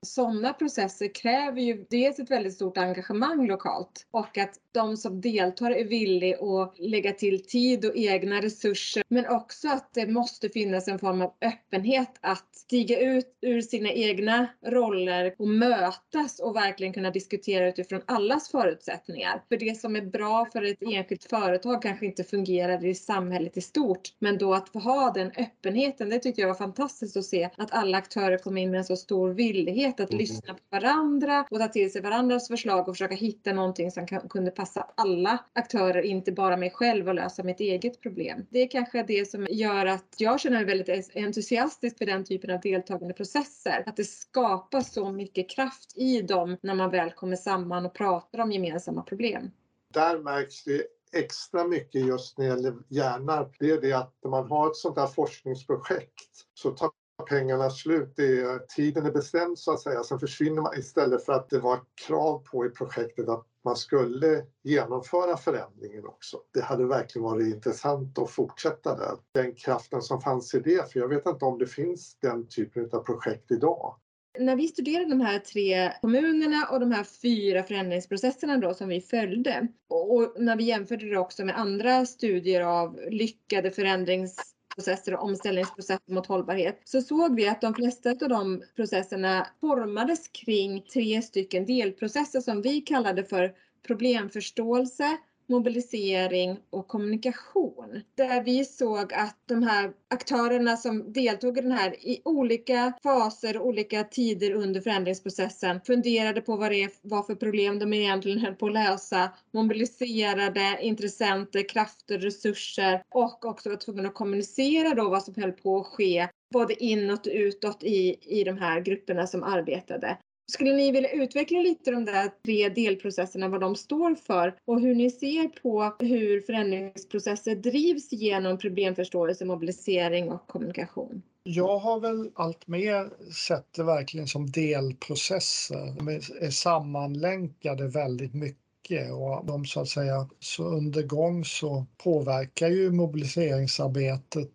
sådana 0.06 0.52
processer 0.52 1.14
kräver 1.14 1.60
ju 1.60 1.86
dels 1.90 2.18
ett 2.18 2.30
väldigt 2.30 2.54
stort 2.54 2.78
engagemang 2.78 3.46
lokalt 3.46 4.06
och 4.10 4.38
att 4.38 4.54
de 4.72 4.96
som 4.96 5.20
deltar 5.20 5.70
är 5.70 5.84
villiga 5.84 6.36
att 6.36 6.78
lägga 6.78 7.12
till 7.12 7.44
tid 7.44 7.84
och 7.84 7.96
egna 7.96 8.42
resurser. 8.42 9.02
Men 9.08 9.26
också 9.28 9.68
att 9.68 9.94
det 9.94 10.06
måste 10.06 10.48
finnas 10.48 10.88
en 10.88 10.98
form 10.98 11.20
av 11.20 11.32
öppenhet 11.40 12.18
att 12.20 12.54
stiga 12.54 13.00
ut 13.00 13.38
ur 13.40 13.60
sina 13.60 13.92
egna 13.92 14.46
roller 14.66 15.34
och 15.38 15.48
mötas 15.48 16.40
och 16.40 16.56
verkligen 16.56 16.92
kunna 16.92 17.10
diskutera 17.10 17.68
utifrån 17.68 18.00
allas 18.06 18.48
förutsättningar. 18.50 19.42
För 19.48 19.56
det 19.56 19.80
som 19.80 19.96
är 19.96 20.02
bra 20.02 20.46
för 20.52 20.62
ett 20.62 20.82
enskilt 20.82 21.24
företag 21.24 21.82
kanske 21.82 22.06
inte 22.06 22.24
fungerar 22.24 22.84
i 22.84 22.94
samhället 22.94 23.56
i 23.56 23.60
stort. 23.60 24.14
Men 24.18 24.38
då 24.38 24.54
att 24.54 24.68
få 24.68 24.78
ha 24.78 25.10
den 25.10 25.32
öppenheten, 25.36 26.08
det 26.08 26.18
tyckte 26.18 26.40
jag 26.40 26.48
var 26.48 26.54
fantastiskt 26.54 27.16
att 27.16 27.24
se 27.24 27.50
att 27.56 27.72
alla 27.72 27.98
aktörer 27.98 28.38
kom 28.38 28.58
in 28.58 28.70
med 28.70 28.78
en 28.78 28.84
så 28.84 28.96
stor 28.96 29.30
villighet 29.30 29.89
att 30.00 30.10
mm. 30.10 30.18
lyssna 30.18 30.54
på 30.54 30.60
varandra 30.70 31.46
och 31.50 31.58
ta 31.58 31.68
till 31.68 31.92
sig 31.92 32.02
varandras 32.02 32.48
förslag 32.48 32.88
och 32.88 32.94
försöka 32.94 33.14
hitta 33.14 33.52
någonting 33.52 33.90
som 33.90 34.06
kunde 34.06 34.50
passa 34.50 34.86
alla 34.94 35.38
aktörer, 35.52 36.02
inte 36.02 36.32
bara 36.32 36.56
mig 36.56 36.70
själv 36.70 37.08
och 37.08 37.14
lösa 37.14 37.42
mitt 37.42 37.60
eget 37.60 38.00
problem. 38.00 38.46
Det 38.50 38.58
är 38.58 38.70
kanske 38.70 39.02
det 39.02 39.30
som 39.30 39.46
gör 39.50 39.86
att 39.86 40.14
jag 40.16 40.40
känner 40.40 40.56
mig 40.56 40.76
väldigt 40.76 41.16
entusiastisk 41.16 41.98
för 41.98 42.06
den 42.06 42.24
typen 42.24 42.50
av 42.50 42.60
deltagande 42.60 43.14
processer. 43.14 43.82
Att 43.86 43.96
det 43.96 44.04
skapas 44.04 44.92
så 44.92 45.12
mycket 45.12 45.50
kraft 45.50 45.92
i 45.96 46.22
dem 46.22 46.56
när 46.62 46.74
man 46.74 46.90
väl 46.90 47.10
kommer 47.10 47.36
samman 47.36 47.86
och 47.86 47.94
pratar 47.94 48.38
om 48.38 48.52
gemensamma 48.52 49.02
problem. 49.02 49.50
Där 49.94 50.18
märks 50.18 50.64
det 50.64 50.82
extra 51.12 51.64
mycket 51.64 52.06
just 52.06 52.38
när 52.38 52.44
det 52.44 52.50
gäller 52.50 52.74
hjärnan, 52.88 53.52
det 53.58 53.70
är 53.70 53.80
det 53.80 53.92
att 53.92 54.14
när 54.22 54.30
man 54.30 54.50
har 54.50 54.70
ett 54.70 54.76
sånt 54.76 54.98
här 54.98 55.06
forskningsprojekt 55.06 56.46
så 56.54 56.70
tar 56.70 56.90
pengarna 57.20 57.70
slut, 57.70 58.12
det 58.16 58.40
är, 58.40 58.58
tiden 58.58 59.06
är 59.06 59.10
bestämd 59.10 59.58
så 59.58 59.72
att 59.72 59.80
säga. 59.80 60.02
Sen 60.02 60.18
försvinner 60.18 60.62
man 60.62 60.78
istället 60.78 61.24
för 61.24 61.32
att 61.32 61.50
det 61.50 61.58
var 61.58 61.80
krav 62.06 62.38
på 62.38 62.66
i 62.66 62.68
projektet 62.68 63.28
att 63.28 63.46
man 63.64 63.76
skulle 63.76 64.44
genomföra 64.62 65.36
förändringen 65.36 66.06
också. 66.06 66.38
Det 66.54 66.60
hade 66.60 66.86
verkligen 66.86 67.24
varit 67.24 67.54
intressant 67.54 68.18
att 68.18 68.30
fortsätta 68.30 68.94
där. 68.94 69.16
Den 69.34 69.54
kraften 69.54 70.02
som 70.02 70.20
fanns 70.20 70.54
i 70.54 70.60
det, 70.60 70.92
för 70.92 71.00
jag 71.00 71.08
vet 71.08 71.26
inte 71.26 71.44
om 71.44 71.58
det 71.58 71.66
finns 71.66 72.16
den 72.20 72.48
typen 72.48 72.88
av 72.92 73.00
projekt 73.00 73.50
idag. 73.50 73.96
När 74.38 74.56
vi 74.56 74.68
studerade 74.68 75.08
de 75.10 75.20
här 75.20 75.38
tre 75.38 75.92
kommunerna 76.00 76.66
och 76.70 76.80
de 76.80 76.92
här 76.92 77.04
fyra 77.04 77.62
förändringsprocesserna 77.62 78.56
då 78.56 78.74
som 78.74 78.88
vi 78.88 79.00
följde 79.00 79.68
och 79.88 80.34
när 80.38 80.56
vi 80.56 80.64
jämförde 80.64 81.10
det 81.10 81.18
också 81.18 81.44
med 81.44 81.58
andra 81.58 82.06
studier 82.06 82.60
av 82.60 83.00
lyckade 83.10 83.70
förändrings 83.70 84.54
processer 84.80 85.14
och 85.14 85.24
omställningsprocesser 85.24 86.12
mot 86.12 86.26
hållbarhet 86.26 86.80
så 86.84 87.00
såg 87.00 87.36
vi 87.36 87.48
att 87.48 87.60
de 87.60 87.74
flesta 87.74 88.10
av 88.10 88.28
de 88.28 88.62
processerna 88.76 89.46
formades 89.60 90.28
kring 90.28 90.82
tre 90.82 91.22
stycken 91.22 91.66
delprocesser 91.66 92.40
som 92.40 92.62
vi 92.62 92.80
kallade 92.80 93.24
för 93.24 93.52
problemförståelse, 93.86 95.16
mobilisering 95.50 96.58
och 96.70 96.88
kommunikation. 96.88 98.02
Där 98.14 98.44
vi 98.44 98.64
såg 98.64 99.12
att 99.12 99.36
de 99.46 99.62
här 99.62 99.92
aktörerna 100.08 100.76
som 100.76 101.12
deltog 101.12 101.58
i 101.58 101.60
den 101.60 101.72
här 101.72 102.06
i 102.06 102.22
olika 102.24 102.92
faser 103.02 103.56
och 103.56 103.66
olika 103.66 104.04
tider 104.04 104.52
under 104.52 104.80
förändringsprocessen 104.80 105.80
funderade 105.80 106.40
på 106.40 106.56
vad 106.56 106.70
det 106.72 106.98
var 107.02 107.22
för 107.22 107.34
problem 107.34 107.78
de 107.78 107.92
egentligen 107.92 108.38
höll 108.38 108.54
på 108.54 108.66
att 108.66 108.72
lösa, 108.72 109.30
mobiliserade 109.52 110.78
intressenter, 110.82 111.68
krafter, 111.68 112.18
resurser 112.18 113.02
och 113.14 113.44
också 113.44 113.68
var 113.68 113.76
tvungna 113.76 114.08
att 114.08 114.14
kommunicera 114.14 114.94
då 114.94 115.08
vad 115.08 115.22
som 115.22 115.34
höll 115.34 115.52
på 115.52 115.80
att 115.80 115.86
ske 115.86 116.28
både 116.52 116.84
inåt 116.84 117.26
och 117.26 117.32
utåt 117.34 117.82
i, 117.82 118.16
i 118.20 118.44
de 118.44 118.58
här 118.58 118.80
grupperna 118.80 119.26
som 119.26 119.42
arbetade. 119.42 120.16
Skulle 120.50 120.72
ni 120.72 120.92
vilja 120.92 121.10
utveckla 121.10 121.58
lite 121.60 121.90
de 121.90 122.04
där 122.04 122.30
tre 122.44 122.68
delprocesserna, 122.68 123.48
vad 123.48 123.60
de 123.60 123.76
står 123.76 124.14
för 124.14 124.54
och 124.64 124.80
hur 124.80 124.94
ni 124.94 125.10
ser 125.10 125.48
på 125.48 125.94
hur 125.98 126.40
förändringsprocesser 126.40 127.54
drivs 127.54 128.12
genom 128.12 128.58
problemförståelse, 128.58 129.44
mobilisering 129.44 130.30
och 130.32 130.46
kommunikation? 130.46 131.22
Jag 131.42 131.78
har 131.78 132.00
väl 132.00 132.30
allt 132.34 132.66
mer 132.66 133.10
sett 133.32 133.72
det 133.76 133.82
verkligen 133.82 134.26
som 134.26 134.50
delprocesser. 134.50 135.94
De 135.98 136.08
är 136.08 136.50
sammanlänkade 136.50 137.86
väldigt 137.88 138.34
mycket 138.34 139.12
och 139.12 139.46
de 139.46 139.64
så 139.64 139.80
att 139.80 139.88
säga 139.88 140.28
så 140.38 140.64
under 140.64 141.02
gång 141.02 141.44
så 141.44 141.86
påverkar 142.04 142.68
ju 142.68 142.90
mobiliseringsarbetet 142.90 144.50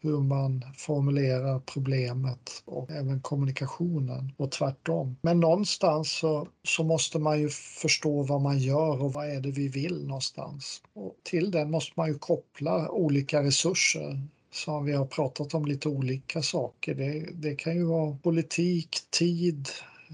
hur 0.00 0.20
man 0.20 0.64
formulerar 0.76 1.60
problemet 1.60 2.62
och 2.64 2.90
även 2.90 3.20
kommunikationen 3.20 4.32
och 4.36 4.50
tvärtom. 4.50 5.16
Men 5.22 5.40
någonstans 5.40 6.12
så, 6.12 6.48
så 6.64 6.84
måste 6.84 7.18
man 7.18 7.40
ju 7.40 7.48
förstå 7.82 8.22
vad 8.22 8.40
man 8.40 8.58
gör 8.58 9.02
och 9.02 9.12
vad 9.12 9.30
är 9.30 9.40
det 9.40 9.50
vi 9.50 9.68
vill 9.68 10.06
någonstans. 10.06 10.82
Och 10.92 11.16
till 11.22 11.50
den 11.50 11.70
måste 11.70 11.92
man 11.96 12.08
ju 12.08 12.18
koppla 12.18 12.88
olika 12.90 13.42
resurser 13.42 14.20
som 14.52 14.84
vi 14.84 14.92
har 14.92 15.06
pratat 15.06 15.54
om 15.54 15.64
lite 15.64 15.88
olika 15.88 16.42
saker. 16.42 16.94
Det, 16.94 17.28
det 17.32 17.54
kan 17.54 17.74
ju 17.74 17.84
vara 17.84 18.16
politik, 18.22 18.96
tid, 19.10 19.68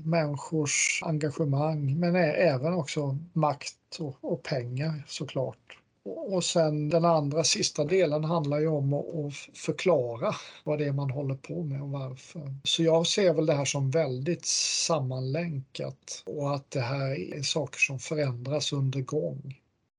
människors 0.04 1.02
engagemang 1.04 2.00
men 2.00 2.16
även 2.16 2.74
också 2.74 3.18
makt 3.32 3.96
och, 3.98 4.16
och 4.20 4.42
pengar 4.42 5.02
såklart. 5.06 5.78
Och 6.06 6.44
sen 6.44 6.88
den 6.88 7.04
andra 7.04 7.44
sista 7.44 7.84
delen 7.84 8.24
handlar 8.24 8.60
ju 8.60 8.68
om 8.68 8.94
att 8.94 9.34
förklara 9.58 10.34
vad 10.64 10.78
det 10.78 10.84
är 10.84 10.92
man 10.92 11.10
håller 11.10 11.34
på 11.34 11.62
med 11.62 11.82
och 11.82 11.90
varför. 11.90 12.54
Så 12.64 12.82
jag 12.82 13.06
ser 13.06 13.34
väl 13.34 13.46
det 13.46 13.54
här 13.54 13.64
som 13.64 13.90
väldigt 13.90 14.46
sammanlänkat 14.86 16.22
och 16.26 16.54
att 16.54 16.70
det 16.70 16.80
här 16.80 17.34
är 17.34 17.42
saker 17.42 17.78
som 17.78 17.98
förändras 17.98 18.72
under 18.72 19.00
gång. 19.00 19.54